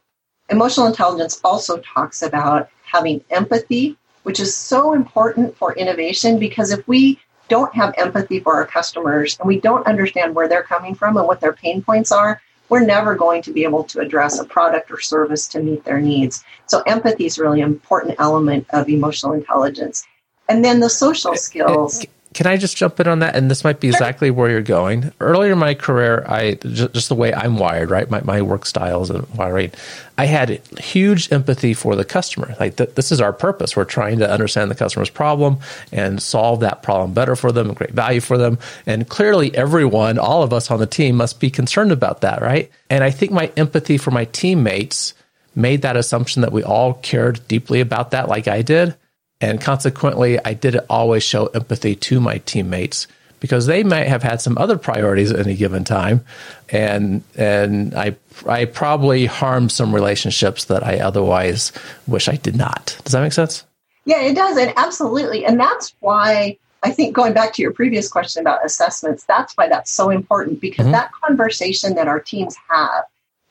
emotional 0.49 0.88
intelligence 0.88 1.39
also 1.43 1.77
talks 1.77 2.23
about 2.23 2.67
having 2.84 3.23
empathy, 3.30 3.97
which 4.23 4.39
is 4.39 4.58
so 4.58 4.93
important 4.93 5.56
for 5.56 5.75
innovation 5.75 6.39
because 6.39 6.71
if 6.71 6.88
we 6.88 7.19
don't 7.49 7.71
have 7.75 7.93
empathy 7.99 8.39
for 8.39 8.56
our 8.56 8.65
customers 8.65 9.38
and 9.39 9.47
we 9.47 9.60
don't 9.60 9.86
understand 9.86 10.34
where 10.34 10.47
they're 10.47 10.63
coming 10.63 10.95
from 10.95 11.17
and 11.17 11.27
what 11.27 11.39
their 11.39 11.54
pain 11.54 11.84
points 11.84 12.12
are, 12.12 12.41
we're 12.67 12.84
never 12.84 13.13
going 13.13 13.43
to 13.43 13.54
be 13.54 13.63
able 13.63 13.84
to 13.84 13.99
address 13.99 14.39
a 14.39 14.43
product 14.43 14.89
or 14.89 14.99
service 14.99 15.47
to 15.49 15.62
meet 15.62 15.84
their 15.84 16.01
needs. 16.01 16.43
So 16.65 16.82
empathy 16.88 17.27
is 17.27 17.38
really 17.38 17.62
an 17.62 17.67
important 17.67 18.15
element 18.17 18.65
of 18.71 18.89
emotional 18.89 19.34
intelligence. 19.34 20.04
And 20.49 20.65
then 20.65 20.80
the 20.80 20.89
social 20.89 21.36
skills 21.36 22.04
can 22.34 22.48
I 22.48 22.56
just 22.56 22.78
jump 22.78 23.00
in 23.00 23.08
on 23.08 23.20
that? 23.20 23.36
And 23.36 23.52
this 23.52 23.63
might 23.63 23.82
be 23.82 23.89
exactly 23.89 24.32
where 24.32 24.50
you're 24.50 24.62
going. 24.62 25.12
Earlier 25.20 25.52
in 25.52 25.58
my 25.60 25.74
career, 25.74 26.26
I 26.28 26.54
just, 26.54 26.94
just 26.94 27.10
the 27.10 27.15
way 27.15 27.34
I'm 27.34 27.58
wired, 27.58 27.89
right? 27.89 28.10
My, 28.10 28.22
my 28.22 28.41
work 28.41 28.65
styles 28.65 29.10
and 29.10 29.28
wiring, 29.36 29.72
I 30.17 30.26
had 30.26 30.62
huge 30.80 31.30
empathy 31.32 31.74
for 31.74 31.98
the 31.98 32.06
customer. 32.06 32.56
Like 32.58 32.78
th- 32.78 32.96
this 32.96 33.12
is 33.12 33.20
our 33.20 33.34
purpose. 33.34 33.76
We're 33.76 33.84
trying 33.84 34.20
to 34.20 34.32
understand 34.32 34.72
the 34.72 34.76
customer's 34.76 35.10
problem 35.10 35.60
and 35.91 36.22
solve 36.22 36.62
that 36.62 36.84
problem 36.84 37.13
better 37.13 37.36
for 37.36 37.52
them, 37.52 37.67
and 37.67 37.76
great 37.76 37.91
value 37.91 38.22
for 38.22 38.38
them. 38.38 38.60
And 38.86 39.10
clearly, 39.10 39.54
everyone, 39.54 40.17
all 40.17 40.41
of 40.41 40.54
us 40.54 40.72
on 40.72 40.80
the 40.80 40.88
team, 40.88 41.17
must 41.17 41.41
be 41.41 41.50
concerned 41.50 41.91
about 41.91 42.22
that, 42.22 42.41
right? 42.41 42.72
And 42.89 43.04
I 43.04 43.12
think 43.12 43.34
my 43.34 43.52
empathy 43.58 43.98
for 43.98 44.12
my 44.12 44.26
teammates 44.26 45.13
made 45.54 45.82
that 45.82 45.98
assumption 45.98 46.44
that 46.44 46.54
we 46.54 46.63
all 46.63 46.94
cared 46.94 47.46
deeply 47.50 47.82
about 47.82 48.12
that, 48.12 48.30
like 48.30 48.48
I 48.48 48.62
did. 48.62 48.96
And 49.41 49.60
consequently, 49.60 50.39
I 50.45 50.54
didn't 50.54 50.86
always 50.89 51.23
show 51.23 51.47
empathy 51.47 51.95
to 51.95 52.21
my 52.21 52.38
teammates 52.39 53.08
because 53.41 53.65
they 53.65 53.84
might 53.84 54.08
have 54.08 54.21
had 54.21 54.39
some 54.39 54.58
other 54.58 54.77
priorities 54.77 55.32
at 55.32 55.39
any 55.39 55.56
given 55.56 55.84
time. 55.84 56.23
And, 56.69 57.23
and 57.36 57.93
I, 57.95 58.15
I 58.47 58.65
probably 58.65 59.25
harmed 59.25 59.71
some 59.71 59.93
relationships 59.93 60.65
that 60.65 60.86
I 60.86 60.99
otherwise 60.99 61.73
wish 62.08 62.30
I 62.30 62.36
did 62.36 62.56
not. 62.56 62.97
Does 63.04 63.13
that 63.13 63.21
make 63.21 63.34
sense? 63.34 63.65
Yeah, 64.06 64.21
it 64.21 64.36
does. 64.36 64.58
And 64.58 64.71
absolutely. 64.77 65.43
And 65.43 65.60
that's 65.60 65.95
why 65.99 66.58
I 66.84 66.91
think 66.91 67.15
going 67.15 67.34
back 67.34 67.54
to 67.54 67.63
your 67.63 67.73
previous 67.73 68.08
question 68.08 68.41
about 68.41 68.63
assessments, 68.63 69.25
that's 69.25 69.58
why 69.58 69.67
that's 69.67 69.91
so 69.91 70.12
important 70.12 70.62
because 70.62 70.86
mm-hmm. 70.86 70.93
that 70.93 71.12
conversation 71.23 71.95
that 71.95 72.08
our 72.08 72.19
teams 72.19 72.56
have, 72.69 73.06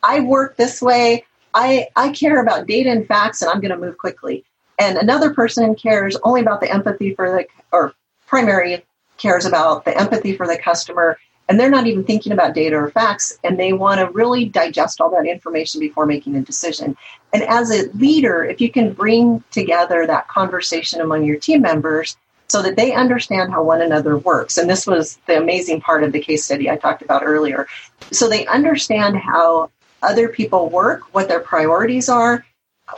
I 0.04 0.20
work 0.20 0.56
this 0.56 0.80
way. 0.80 1.24
I, 1.52 1.88
I 1.96 2.10
care 2.10 2.40
about 2.40 2.68
data 2.68 2.90
and 2.90 3.06
facts 3.08 3.42
and 3.42 3.50
I'm 3.50 3.60
going 3.60 3.72
to 3.72 3.76
move 3.76 3.98
quickly 3.98 4.44
and 4.80 4.96
another 4.96 5.32
person 5.32 5.74
cares 5.74 6.16
only 6.24 6.40
about 6.40 6.60
the 6.60 6.72
empathy 6.72 7.14
for 7.14 7.30
the 7.30 7.46
or 7.70 7.92
primary 8.26 8.84
cares 9.18 9.44
about 9.44 9.84
the 9.84 9.96
empathy 9.96 10.34
for 10.34 10.46
the 10.46 10.58
customer 10.58 11.18
and 11.48 11.58
they're 11.58 11.70
not 11.70 11.86
even 11.86 12.04
thinking 12.04 12.32
about 12.32 12.54
data 12.54 12.76
or 12.76 12.90
facts 12.90 13.38
and 13.44 13.58
they 13.58 13.72
want 13.72 14.00
to 14.00 14.10
really 14.12 14.46
digest 14.46 15.00
all 15.00 15.10
that 15.10 15.26
information 15.26 15.80
before 15.80 16.06
making 16.06 16.36
a 16.36 16.40
decision. 16.40 16.96
And 17.32 17.42
as 17.42 17.70
a 17.70 17.90
leader 17.92 18.44
if 18.44 18.60
you 18.60 18.70
can 18.70 18.92
bring 18.92 19.44
together 19.50 20.06
that 20.06 20.28
conversation 20.28 21.00
among 21.00 21.24
your 21.24 21.38
team 21.38 21.60
members 21.60 22.16
so 22.48 22.62
that 22.62 22.76
they 22.76 22.92
understand 22.92 23.52
how 23.52 23.62
one 23.62 23.82
another 23.82 24.16
works. 24.16 24.58
And 24.58 24.68
this 24.68 24.86
was 24.86 25.18
the 25.26 25.38
amazing 25.38 25.82
part 25.82 26.02
of 26.02 26.12
the 26.12 26.20
case 26.20 26.44
study 26.44 26.70
i 26.70 26.76
talked 26.76 27.02
about 27.02 27.22
earlier. 27.24 27.66
So 28.10 28.28
they 28.28 28.46
understand 28.46 29.18
how 29.18 29.70
other 30.02 30.28
people 30.28 30.70
work 30.70 31.14
what 31.14 31.28
their 31.28 31.40
priorities 31.40 32.08
are 32.08 32.44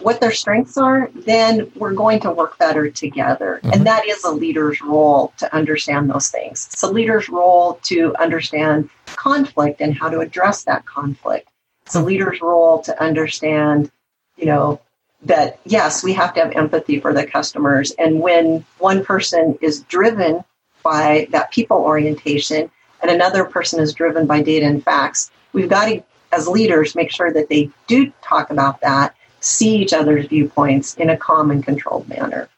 what 0.00 0.20
their 0.20 0.32
strengths 0.32 0.76
are, 0.76 1.10
then 1.14 1.70
we're 1.76 1.92
going 1.92 2.20
to 2.20 2.30
work 2.30 2.58
better 2.58 2.90
together. 2.90 3.60
Mm-hmm. 3.62 3.72
And 3.72 3.86
that 3.86 4.06
is 4.06 4.24
a 4.24 4.30
leader's 4.30 4.80
role 4.80 5.32
to 5.38 5.54
understand 5.54 6.10
those 6.10 6.28
things. 6.28 6.68
It's 6.72 6.82
a 6.82 6.90
leader's 6.90 7.28
role 7.28 7.74
to 7.84 8.14
understand 8.18 8.88
conflict 9.06 9.80
and 9.80 9.94
how 9.94 10.08
to 10.08 10.20
address 10.20 10.64
that 10.64 10.86
conflict. 10.86 11.48
It's 11.86 11.94
a 11.94 12.02
leader's 12.02 12.40
role 12.40 12.80
to 12.82 13.02
understand, 13.02 13.90
you 14.36 14.46
know, 14.46 14.80
that 15.24 15.60
yes, 15.64 16.02
we 16.02 16.12
have 16.14 16.34
to 16.34 16.40
have 16.40 16.52
empathy 16.52 16.98
for 17.00 17.12
the 17.12 17.26
customers. 17.26 17.92
And 17.92 18.20
when 18.20 18.64
one 18.78 19.04
person 19.04 19.58
is 19.60 19.82
driven 19.82 20.44
by 20.82 21.28
that 21.30 21.52
people 21.52 21.78
orientation 21.78 22.70
and 23.02 23.10
another 23.10 23.44
person 23.44 23.80
is 23.80 23.92
driven 23.94 24.26
by 24.26 24.42
data 24.42 24.66
and 24.66 24.82
facts, 24.82 25.30
we've 25.52 25.68
got 25.68 25.86
to, 25.86 26.02
as 26.32 26.48
leaders, 26.48 26.94
make 26.94 27.10
sure 27.10 27.32
that 27.32 27.48
they 27.48 27.70
do 27.86 28.12
talk 28.22 28.50
about 28.50 28.80
that 28.80 29.14
see 29.42 29.76
each 29.76 29.92
other's 29.92 30.26
viewpoints 30.26 30.94
in 30.94 31.10
a 31.10 31.16
calm 31.16 31.50
and 31.50 31.64
controlled 31.64 32.08
manner. 32.08 32.48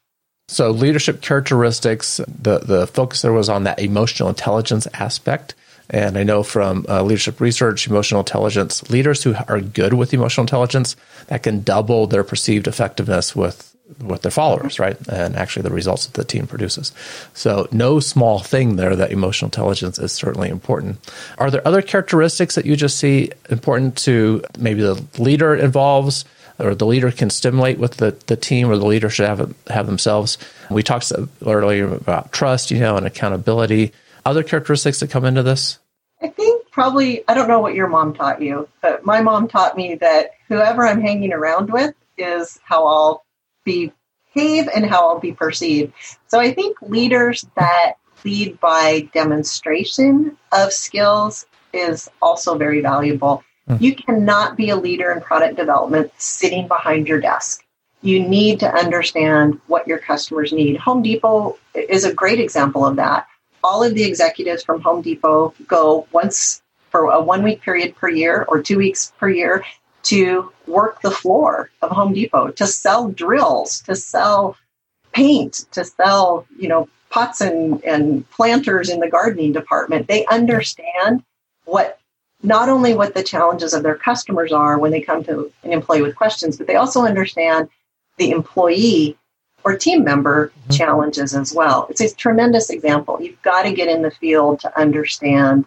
So, 0.48 0.70
leadership 0.70 1.22
characteristics, 1.22 2.18
the, 2.28 2.58
the 2.58 2.86
focus 2.86 3.22
there 3.22 3.32
was 3.32 3.48
on 3.48 3.64
that 3.64 3.80
emotional 3.80 4.28
intelligence 4.28 4.86
aspect. 4.94 5.54
And 5.90 6.16
I 6.16 6.22
know 6.22 6.42
from 6.42 6.86
uh, 6.88 7.02
leadership 7.02 7.40
research, 7.40 7.86
emotional 7.86 8.20
intelligence, 8.20 8.88
leaders 8.90 9.22
who 9.22 9.34
are 9.48 9.60
good 9.60 9.94
with 9.94 10.14
emotional 10.14 10.44
intelligence, 10.44 10.96
that 11.26 11.42
can 11.42 11.62
double 11.62 12.06
their 12.06 12.24
perceived 12.24 12.66
effectiveness 12.66 13.34
with 13.34 13.74
with 14.00 14.22
their 14.22 14.30
followers, 14.30 14.78
right? 14.78 14.96
And 15.08 15.36
actually 15.36 15.62
the 15.62 15.70
results 15.70 16.06
that 16.06 16.14
the 16.14 16.24
team 16.24 16.46
produces. 16.46 16.90
So 17.34 17.68
no 17.70 18.00
small 18.00 18.38
thing 18.38 18.76
there 18.76 18.96
that 18.96 19.12
emotional 19.12 19.48
intelligence 19.48 19.98
is 19.98 20.10
certainly 20.10 20.48
important. 20.48 20.98
Are 21.36 21.50
there 21.50 21.66
other 21.68 21.82
characteristics 21.82 22.54
that 22.54 22.64
you 22.64 22.76
just 22.76 22.98
see 22.98 23.30
important 23.50 23.96
to 23.98 24.42
maybe 24.58 24.80
the 24.80 25.04
leader 25.18 25.54
involves 25.54 26.24
or 26.58 26.74
the 26.74 26.86
leader 26.86 27.10
can 27.10 27.30
stimulate 27.30 27.78
with 27.78 27.98
the, 27.98 28.12
the 28.26 28.36
team 28.36 28.70
or 28.70 28.76
the 28.76 28.86
leader 28.86 29.10
should 29.10 29.26
have 29.26 29.54
have 29.68 29.86
themselves. 29.86 30.38
We 30.70 30.82
talked 30.82 31.12
earlier 31.44 31.94
about 31.94 32.32
trust, 32.32 32.70
you 32.70 32.78
know, 32.80 32.96
and 32.96 33.06
accountability. 33.06 33.92
Other 34.24 34.42
characteristics 34.42 35.00
that 35.00 35.10
come 35.10 35.24
into 35.24 35.42
this? 35.42 35.78
I 36.22 36.28
think 36.28 36.70
probably, 36.70 37.26
I 37.28 37.34
don't 37.34 37.48
know 37.48 37.60
what 37.60 37.74
your 37.74 37.88
mom 37.88 38.14
taught 38.14 38.40
you, 38.40 38.68
but 38.80 39.04
my 39.04 39.20
mom 39.20 39.48
taught 39.48 39.76
me 39.76 39.96
that 39.96 40.30
whoever 40.48 40.86
I'm 40.86 41.00
hanging 41.00 41.32
around 41.32 41.70
with 41.70 41.94
is 42.16 42.58
how 42.64 42.86
I'll 42.86 43.24
behave 43.64 44.68
and 44.74 44.86
how 44.86 45.08
I'll 45.08 45.20
be 45.20 45.32
perceived. 45.32 45.92
So 46.28 46.40
I 46.40 46.54
think 46.54 46.80
leaders 46.80 47.46
that 47.56 47.94
lead 48.24 48.58
by 48.60 49.08
demonstration 49.12 50.38
of 50.52 50.72
skills 50.72 51.46
is 51.74 52.08
also 52.22 52.56
very 52.56 52.80
valuable. 52.80 53.44
Mm. 53.68 53.80
You 53.80 53.94
cannot 53.94 54.56
be 54.56 54.70
a 54.70 54.76
leader 54.76 55.10
in 55.12 55.20
product 55.20 55.56
development 55.56 56.12
sitting 56.18 56.68
behind 56.68 57.08
your 57.08 57.20
desk. 57.20 57.64
You 58.02 58.20
need 58.20 58.60
to 58.60 58.72
understand 58.72 59.60
what 59.66 59.88
your 59.88 59.98
customers 59.98 60.52
need. 60.52 60.76
Home 60.76 61.02
Depot 61.02 61.56
is 61.74 62.04
a 62.04 62.12
great 62.12 62.38
example 62.38 62.84
of 62.84 62.96
that. 62.96 63.26
All 63.62 63.82
of 63.82 63.94
the 63.94 64.04
executives 64.04 64.62
from 64.62 64.82
Home 64.82 65.00
Depot 65.00 65.54
go 65.66 66.06
once 66.12 66.62
for 66.90 67.10
a 67.10 67.20
one 67.20 67.42
week 67.42 67.62
period 67.62 67.96
per 67.96 68.08
year 68.08 68.44
or 68.48 68.62
two 68.62 68.76
weeks 68.76 69.12
per 69.18 69.28
year 69.28 69.64
to 70.04 70.52
work 70.66 71.00
the 71.00 71.10
floor 71.10 71.70
of 71.80 71.90
Home 71.90 72.12
Depot, 72.12 72.50
to 72.50 72.66
sell 72.66 73.08
drills, 73.08 73.80
to 73.82 73.96
sell 73.96 74.56
paint, 75.12 75.64
to 75.72 75.84
sell, 75.84 76.46
you 76.58 76.68
know, 76.68 76.88
pots 77.08 77.40
and, 77.40 77.82
and 77.84 78.28
planters 78.30 78.90
in 78.90 79.00
the 79.00 79.08
gardening 79.08 79.52
department. 79.52 80.08
They 80.08 80.26
understand 80.26 81.24
what 81.64 81.98
not 82.44 82.68
only 82.68 82.94
what 82.94 83.14
the 83.14 83.22
challenges 83.22 83.72
of 83.72 83.82
their 83.82 83.96
customers 83.96 84.52
are 84.52 84.78
when 84.78 84.92
they 84.92 85.00
come 85.00 85.24
to 85.24 85.50
an 85.62 85.72
employee 85.72 86.02
with 86.02 86.14
questions, 86.14 86.56
but 86.58 86.66
they 86.66 86.76
also 86.76 87.02
understand 87.02 87.68
the 88.18 88.30
employee 88.30 89.16
or 89.64 89.76
team 89.76 90.04
member 90.04 90.48
mm-hmm. 90.48 90.72
challenges 90.72 91.34
as 91.34 91.54
well. 91.54 91.86
It's 91.88 92.02
a 92.02 92.14
tremendous 92.14 92.68
example. 92.68 93.20
You've 93.20 93.40
got 93.40 93.62
to 93.62 93.72
get 93.72 93.88
in 93.88 94.02
the 94.02 94.10
field 94.10 94.60
to 94.60 94.78
understand 94.78 95.64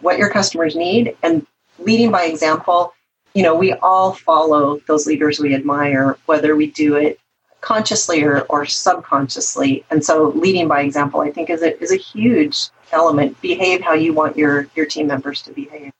what 0.00 0.18
your 0.18 0.30
customers 0.30 0.76
need 0.76 1.16
and 1.22 1.46
leading 1.78 2.10
by 2.10 2.24
example. 2.24 2.92
You 3.34 3.42
know, 3.42 3.54
we 3.54 3.72
all 3.72 4.12
follow 4.12 4.78
those 4.86 5.06
leaders 5.06 5.40
we 5.40 5.54
admire, 5.54 6.18
whether 6.26 6.54
we 6.54 6.70
do 6.70 6.96
it 6.96 7.18
consciously 7.62 8.22
or, 8.22 8.42
or 8.42 8.66
subconsciously. 8.66 9.84
And 9.90 10.04
so 10.04 10.28
leading 10.30 10.68
by 10.68 10.82
example, 10.82 11.20
I 11.20 11.30
think 11.30 11.48
is 11.48 11.62
a, 11.62 11.80
is 11.82 11.92
a 11.92 11.96
huge 11.96 12.68
element. 12.92 13.40
Behave 13.40 13.80
how 13.80 13.94
you 13.94 14.12
want 14.12 14.36
your, 14.36 14.66
your 14.74 14.86
team 14.86 15.06
members 15.06 15.40
to 15.42 15.52
behave. 15.52 15.92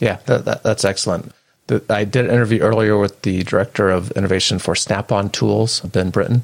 Yeah, 0.00 0.18
that, 0.26 0.44
that, 0.46 0.62
that's 0.62 0.84
excellent. 0.84 1.32
The, 1.68 1.82
I 1.88 2.04
did 2.04 2.24
an 2.24 2.32
interview 2.32 2.60
earlier 2.60 2.98
with 2.98 3.22
the 3.22 3.42
director 3.44 3.90
of 3.90 4.10
innovation 4.12 4.58
for 4.58 4.74
Snap 4.74 5.12
on 5.12 5.30
Tools, 5.30 5.80
Ben 5.80 6.10
Britton, 6.10 6.42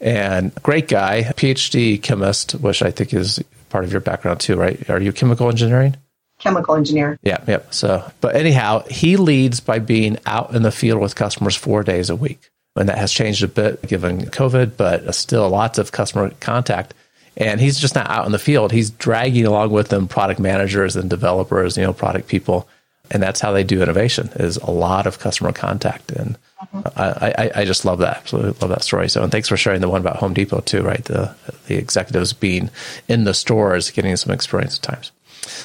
and 0.00 0.54
great 0.56 0.88
guy, 0.88 1.22
PhD 1.22 2.02
chemist, 2.02 2.52
which 2.52 2.82
I 2.82 2.90
think 2.90 3.14
is 3.14 3.42
part 3.70 3.84
of 3.84 3.92
your 3.92 4.00
background 4.00 4.40
too, 4.40 4.56
right? 4.56 4.88
Are 4.90 5.00
you 5.00 5.12
chemical 5.12 5.48
engineering? 5.48 5.96
Chemical 6.38 6.74
engineer. 6.74 7.18
Yeah, 7.22 7.42
yeah. 7.48 7.60
So, 7.70 8.10
but 8.20 8.36
anyhow, 8.36 8.84
he 8.90 9.16
leads 9.16 9.60
by 9.60 9.78
being 9.78 10.18
out 10.26 10.54
in 10.54 10.62
the 10.62 10.70
field 10.70 11.00
with 11.00 11.14
customers 11.14 11.56
four 11.56 11.82
days 11.82 12.10
a 12.10 12.16
week. 12.16 12.50
And 12.74 12.90
that 12.90 12.98
has 12.98 13.10
changed 13.10 13.42
a 13.42 13.48
bit 13.48 13.80
given 13.88 14.20
COVID, 14.20 14.76
but 14.76 15.14
still 15.14 15.48
lots 15.48 15.78
of 15.78 15.92
customer 15.92 16.30
contact. 16.40 16.92
And 17.38 17.58
he's 17.58 17.80
just 17.80 17.94
not 17.94 18.10
out 18.10 18.26
in 18.26 18.32
the 18.32 18.38
field. 18.38 18.70
He's 18.70 18.90
dragging 18.90 19.46
along 19.46 19.70
with 19.70 19.88
them 19.88 20.08
product 20.08 20.40
managers 20.40 20.94
and 20.94 21.08
developers, 21.08 21.78
you 21.78 21.84
know, 21.84 21.94
product 21.94 22.28
people 22.28 22.68
and 23.10 23.22
that's 23.22 23.40
how 23.40 23.52
they 23.52 23.64
do 23.64 23.82
innovation 23.82 24.30
is 24.36 24.56
a 24.58 24.70
lot 24.70 25.06
of 25.06 25.18
customer 25.18 25.52
contact. 25.52 26.10
And 26.12 26.36
mm-hmm. 26.60 26.80
I, 26.96 27.34
I, 27.38 27.60
I, 27.60 27.64
just 27.64 27.84
love 27.84 27.98
that 28.00 28.16
absolutely 28.16 28.58
love 28.60 28.70
that 28.70 28.82
story. 28.82 29.08
So 29.08 29.22
and 29.22 29.30
thanks 29.30 29.48
for 29.48 29.56
sharing 29.56 29.80
the 29.80 29.88
one 29.88 30.00
about 30.00 30.16
home 30.16 30.34
depot 30.34 30.60
too 30.60 30.82
right? 30.82 31.04
The 31.04 31.34
the 31.66 31.76
executives 31.76 32.32
being 32.32 32.70
in 33.08 33.24
the 33.24 33.34
stores 33.34 33.90
getting 33.90 34.16
some 34.16 34.32
experience 34.32 34.76
at 34.76 34.82
times. 34.82 35.12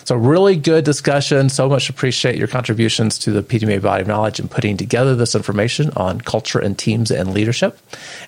So 0.05 0.15
really 0.15 0.55
good 0.55 0.83
discussion. 0.85 1.49
So 1.49 1.67
much 1.67 1.89
appreciate 1.89 2.37
your 2.37 2.47
contributions 2.47 3.17
to 3.19 3.31
the 3.31 3.41
pdma 3.41 3.81
body 3.81 4.01
of 4.01 4.07
knowledge 4.07 4.39
and 4.39 4.49
putting 4.49 4.77
together 4.77 5.15
this 5.15 5.35
information 5.35 5.91
on 5.95 6.21
culture 6.21 6.59
and 6.59 6.77
teams 6.77 7.11
and 7.11 7.33
leadership. 7.33 7.79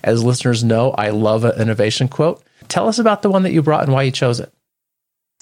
As 0.02 0.24
listeners 0.24 0.64
know 0.64 0.90
i 0.92 1.10
love 1.10 1.44
an 1.44 1.60
innovation 1.60 2.08
quote. 2.08 2.42
Tell 2.68 2.88
us 2.88 2.98
about 2.98 3.22
the 3.22 3.30
one 3.30 3.42
that 3.42 3.52
you 3.52 3.62
brought 3.62 3.84
and 3.84 3.92
why 3.92 4.02
you 4.02 4.10
chose 4.10 4.40
it 4.40 4.52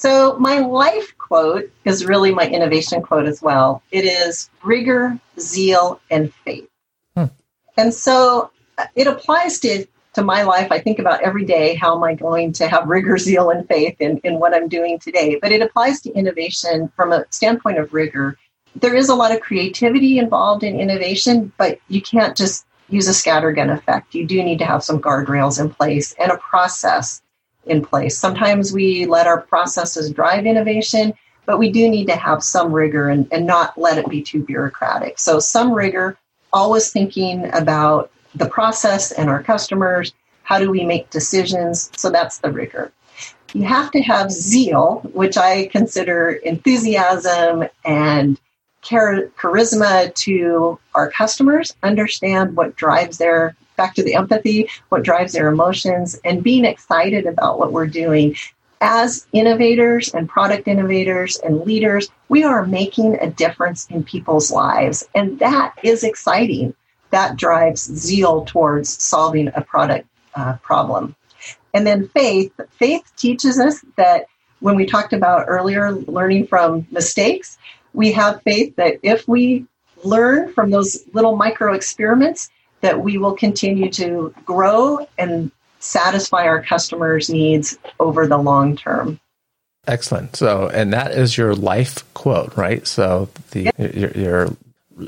so, 0.02 0.36
my 0.40 0.58
life 0.58 1.16
quote 1.16 1.70
is 1.84 2.04
really 2.04 2.34
my 2.34 2.48
innovation 2.48 3.02
quote 3.02 3.26
as 3.26 3.40
well. 3.40 3.84
It 3.92 4.04
is 4.04 4.50
rigor, 4.64 5.16
zeal, 5.38 6.00
and 6.10 6.34
faith. 6.34 6.68
Hmm. 7.16 7.26
And 7.76 7.94
so 7.94 8.50
uh, 8.78 8.86
it 8.96 9.06
applies 9.06 9.60
to, 9.60 9.86
to 10.14 10.24
my 10.24 10.42
life. 10.42 10.72
I 10.72 10.80
think 10.80 10.98
about 10.98 11.22
every 11.22 11.44
day 11.44 11.76
how 11.76 11.94
am 11.96 12.02
I 12.02 12.14
going 12.14 12.52
to 12.54 12.66
have 12.66 12.88
rigor, 12.88 13.16
zeal, 13.16 13.50
and 13.50 13.64
faith 13.68 13.94
in, 14.00 14.18
in 14.24 14.40
what 14.40 14.52
I'm 14.52 14.68
doing 14.68 14.98
today. 14.98 15.38
But 15.40 15.52
it 15.52 15.62
applies 15.62 16.00
to 16.00 16.12
innovation 16.14 16.90
from 16.96 17.12
a 17.12 17.24
standpoint 17.30 17.78
of 17.78 17.94
rigor. 17.94 18.36
There 18.74 18.96
is 18.96 19.08
a 19.08 19.14
lot 19.14 19.30
of 19.30 19.40
creativity 19.40 20.18
involved 20.18 20.64
in 20.64 20.80
innovation, 20.80 21.52
but 21.58 21.78
you 21.86 22.02
can't 22.02 22.36
just 22.36 22.66
use 22.88 23.06
a 23.06 23.12
scattergun 23.12 23.72
effect. 23.72 24.16
You 24.16 24.26
do 24.26 24.42
need 24.42 24.58
to 24.58 24.66
have 24.66 24.82
some 24.82 25.00
guardrails 25.00 25.60
in 25.60 25.70
place 25.70 26.12
and 26.18 26.32
a 26.32 26.38
process 26.38 27.22
in 27.66 27.84
place. 27.84 28.18
Sometimes 28.18 28.72
we 28.72 29.06
let 29.06 29.26
our 29.26 29.40
processes 29.40 30.10
drive 30.10 30.46
innovation, 30.46 31.14
but 31.46 31.58
we 31.58 31.70
do 31.70 31.88
need 31.88 32.06
to 32.06 32.16
have 32.16 32.42
some 32.42 32.72
rigor 32.72 33.08
and, 33.08 33.26
and 33.32 33.46
not 33.46 33.76
let 33.78 33.98
it 33.98 34.08
be 34.08 34.22
too 34.22 34.42
bureaucratic. 34.42 35.18
So, 35.18 35.38
some 35.38 35.72
rigor, 35.72 36.16
always 36.52 36.90
thinking 36.90 37.52
about 37.52 38.10
the 38.34 38.48
process 38.48 39.12
and 39.12 39.28
our 39.28 39.42
customers. 39.42 40.12
How 40.44 40.58
do 40.58 40.70
we 40.70 40.84
make 40.84 41.10
decisions? 41.10 41.90
So, 41.96 42.10
that's 42.10 42.38
the 42.38 42.50
rigor. 42.50 42.92
You 43.54 43.64
have 43.64 43.90
to 43.92 44.02
have 44.02 44.30
zeal, 44.30 45.00
which 45.12 45.36
I 45.36 45.66
consider 45.66 46.30
enthusiasm 46.30 47.64
and 47.84 48.40
char- 48.82 49.28
charisma 49.38 50.14
to 50.14 50.78
our 50.94 51.10
customers, 51.10 51.74
understand 51.82 52.56
what 52.56 52.76
drives 52.76 53.18
their 53.18 53.56
back 53.76 53.94
to 53.94 54.02
the 54.02 54.14
empathy, 54.14 54.68
what 54.88 55.02
drives 55.02 55.32
their 55.32 55.48
emotions, 55.48 56.18
and 56.24 56.42
being 56.42 56.64
excited 56.64 57.26
about 57.26 57.58
what 57.58 57.72
we're 57.72 57.86
doing. 57.86 58.36
As 58.80 59.26
innovators 59.32 60.12
and 60.12 60.28
product 60.28 60.66
innovators 60.66 61.38
and 61.38 61.60
leaders, 61.60 62.08
we 62.28 62.42
are 62.42 62.66
making 62.66 63.16
a 63.20 63.30
difference 63.30 63.86
in 63.88 64.02
people's 64.02 64.50
lives. 64.50 65.08
And 65.14 65.38
that 65.38 65.74
is 65.84 66.02
exciting. 66.02 66.74
That 67.10 67.36
drives 67.36 67.82
zeal 67.82 68.44
towards 68.44 69.00
solving 69.02 69.48
a 69.54 69.60
product 69.60 70.08
uh, 70.34 70.54
problem. 70.62 71.14
And 71.74 71.86
then 71.86 72.08
faith, 72.08 72.52
faith 72.72 73.10
teaches 73.16 73.58
us 73.58 73.84
that 73.96 74.26
when 74.60 74.76
we 74.76 74.86
talked 74.86 75.12
about 75.12 75.46
earlier 75.48 75.92
learning 75.92 76.46
from 76.46 76.86
mistakes, 76.90 77.58
we 77.92 78.12
have 78.12 78.42
faith 78.42 78.76
that 78.76 78.98
if 79.02 79.26
we 79.28 79.66
learn 80.04 80.52
from 80.52 80.70
those 80.70 81.04
little 81.12 81.36
micro 81.36 81.74
experiments, 81.74 82.50
that 82.82 83.00
we 83.00 83.16
will 83.16 83.34
continue 83.34 83.90
to 83.90 84.34
grow 84.44 85.06
and 85.16 85.50
satisfy 85.78 86.46
our 86.46 86.62
customers' 86.62 87.30
needs 87.30 87.78
over 87.98 88.26
the 88.26 88.38
long 88.38 88.76
term. 88.76 89.18
Excellent. 89.86 90.36
So, 90.36 90.68
and 90.68 90.92
that 90.92 91.12
is 91.12 91.36
your 91.36 91.54
life 91.54 92.04
quote, 92.14 92.56
right? 92.56 92.86
So, 92.86 93.28
the 93.50 93.70
your, 93.78 94.10
your, 94.10 94.56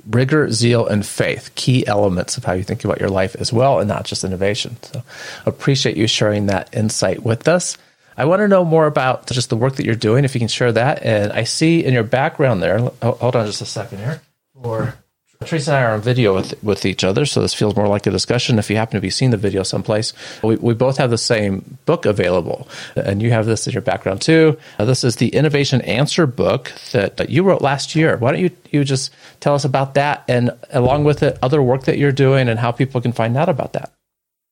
rigor, 0.09 0.51
zeal, 0.51 0.87
and 0.87 1.07
faith, 1.07 1.55
key 1.55 1.87
elements 1.87 2.37
of 2.37 2.45
how 2.45 2.55
you 2.55 2.65
think 2.65 2.85
about 2.85 2.99
your 2.99 3.11
life 3.11 3.37
as 3.37 3.53
well, 3.53 3.79
and 3.79 3.89
not 3.89 4.05
just 4.05 4.25
innovation. 4.25 4.77
So, 4.83 5.05
appreciate 5.47 5.97
you 5.97 6.09
sharing 6.09 6.47
that 6.47 6.75
insight 6.75 7.23
with 7.23 7.47
us. 7.47 7.79
I 8.17 8.25
want 8.25 8.41
to 8.41 8.49
know 8.49 8.65
more 8.65 8.87
about 8.87 9.27
just 9.27 9.51
the 9.51 9.57
work 9.57 9.77
that 9.77 9.85
you're 9.85 9.95
doing, 9.95 10.25
if 10.25 10.35
you 10.35 10.41
can 10.41 10.49
share 10.49 10.73
that. 10.73 11.03
And 11.03 11.33
I 11.33 11.45
see 11.45 11.85
in 11.85 11.95
your 11.95 12.05
background 12.05 12.63
there, 12.63 12.79
hold 13.03 13.37
on 13.37 13.47
just 13.47 13.61
a 13.61 13.67
second 13.67 13.99
here, 13.99 14.23
for 14.61 14.97
Teresa 15.45 15.71
and 15.71 15.79
I 15.79 15.83
are 15.83 15.95
on 15.95 16.01
video 16.01 16.35
with 16.35 16.63
with 16.63 16.85
each 16.85 17.05
other, 17.05 17.25
so 17.27 17.41
this 17.41 17.55
feels 17.55 17.77
more 17.77 17.89
like 17.89 18.07
a 18.07 18.11
discussion. 18.11 18.59
If 18.59 18.69
you 18.71 18.77
happen 18.77 18.97
to 18.97 19.01
be 19.01 19.11
seeing 19.11 19.31
the 19.31 19.37
video 19.37 19.63
someplace, 19.63 20.13
we, 20.43 20.57
we 20.57 20.75
both 20.75 20.97
have 20.99 21.11
the 21.11 21.19
same 21.19 21.79
book 21.87 22.07
available, 22.07 22.69
and 22.97 23.23
you 23.23 23.31
have 23.31 23.47
this 23.47 23.67
in 23.67 23.73
your 23.73 23.83
background 23.83 24.21
too. 24.21 24.59
Uh, 24.79 24.85
this 24.85 25.05
is 25.05 25.17
the 25.17 25.29
Innovation 25.29 25.81
Answer 25.83 26.27
book 26.27 26.73
that, 26.93 27.17
that 27.19 27.31
you 27.31 27.43
wrote 27.43 27.63
last 27.63 27.95
year. 27.95 28.17
Why 28.17 28.33
don't 28.33 28.41
you 28.41 28.51
you 28.71 28.85
just 28.85 29.13
tell 29.41 29.55
us 29.55 29.65
about 29.65 29.95
that, 29.95 30.25
and 30.29 30.51
along 30.71 31.05
with 31.05 31.23
it, 31.23 31.39
other 31.43 31.63
work 31.63 31.85
that 31.85 31.99
you're 31.99 32.13
doing, 32.13 32.49
and 32.49 32.59
how 32.59 32.73
people 32.73 33.01
can 33.01 33.13
find 33.13 33.37
out 33.37 33.49
about 33.49 33.73
that? 33.75 33.93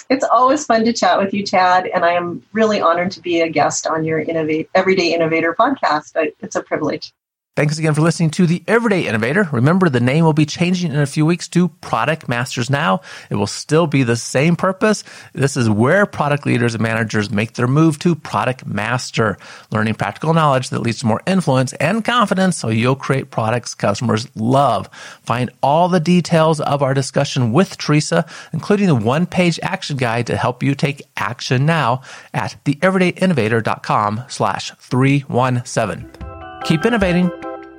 It's 0.09 0.25
always 0.25 0.65
fun 0.65 0.83
to 0.85 0.93
chat 0.93 1.17
with 1.17 1.33
you, 1.33 1.43
Chad, 1.43 1.87
and 1.87 2.05
I 2.05 2.13
am 2.13 2.43
really 2.53 2.79
honored 2.81 3.11
to 3.11 3.21
be 3.21 3.41
a 3.41 3.49
guest 3.49 3.87
on 3.87 4.05
your 4.05 4.19
Innovate 4.19 4.69
Everyday 4.75 5.13
Innovator 5.13 5.55
podcast. 5.57 6.11
It's 6.41 6.55
a 6.55 6.61
privilege. 6.61 7.11
Thanks 7.55 7.79
again 7.79 7.93
for 7.93 8.01
listening 8.01 8.31
to 8.31 8.45
The 8.45 8.61
Everyday 8.67 9.07
Innovator. 9.07 9.47
Remember, 9.53 9.87
the 9.87 10.01
name 10.01 10.25
will 10.25 10.33
be 10.33 10.45
changing 10.45 10.91
in 10.91 10.99
a 10.99 11.05
few 11.05 11.25
weeks 11.25 11.47
to 11.49 11.69
Product 11.69 12.27
Masters 12.27 12.69
Now. 12.69 12.99
It 13.29 13.35
will 13.35 13.47
still 13.47 13.87
be 13.87 14.03
the 14.03 14.17
same 14.17 14.57
purpose. 14.57 15.05
This 15.31 15.55
is 15.55 15.69
where 15.69 16.05
product 16.05 16.45
leaders 16.45 16.73
and 16.73 16.83
managers 16.83 17.29
make 17.29 17.53
their 17.53 17.65
move 17.65 17.97
to 17.99 18.13
Product 18.13 18.65
Master, 18.65 19.37
learning 19.71 19.93
practical 19.93 20.33
knowledge 20.33 20.69
that 20.71 20.81
leads 20.81 20.99
to 20.99 21.05
more 21.05 21.21
influence 21.25 21.71
and 21.71 22.03
confidence 22.03 22.57
so 22.57 22.67
you'll 22.67 22.97
create 22.97 23.31
products 23.31 23.73
customers 23.73 24.27
love. 24.35 24.89
Find 25.23 25.49
all 25.63 25.87
the 25.87 26.01
details 26.01 26.59
of 26.59 26.83
our 26.83 26.93
discussion 26.93 27.53
with 27.53 27.77
Teresa, 27.77 28.25
including 28.51 28.87
the 28.87 28.95
one 28.95 29.25
page 29.25 29.61
action 29.63 29.95
guide 29.95 30.27
to 30.27 30.35
help 30.35 30.61
you 30.61 30.75
take 30.75 31.03
action 31.15 31.65
now 31.65 32.01
at 32.33 32.57
theeverydayinnovator.com 32.65 34.23
slash 34.27 34.71
317. 34.71 36.24
Keep 36.65 36.85
innovating. 36.85 37.31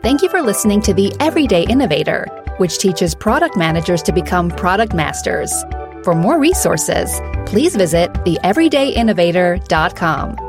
Thank 0.02 0.22
you 0.22 0.28
for 0.28 0.40
listening 0.40 0.80
to 0.82 0.94
The 0.94 1.12
Everyday 1.18 1.64
Innovator, 1.64 2.28
which 2.58 2.78
teaches 2.78 3.12
product 3.14 3.56
managers 3.56 4.02
to 4.04 4.12
become 4.12 4.50
product 4.50 4.94
masters. 4.94 5.52
For 6.04 6.14
more 6.14 6.38
resources, 6.38 7.10
please 7.46 7.74
visit 7.74 8.12
theeverydayinnovator.com. 8.12 10.45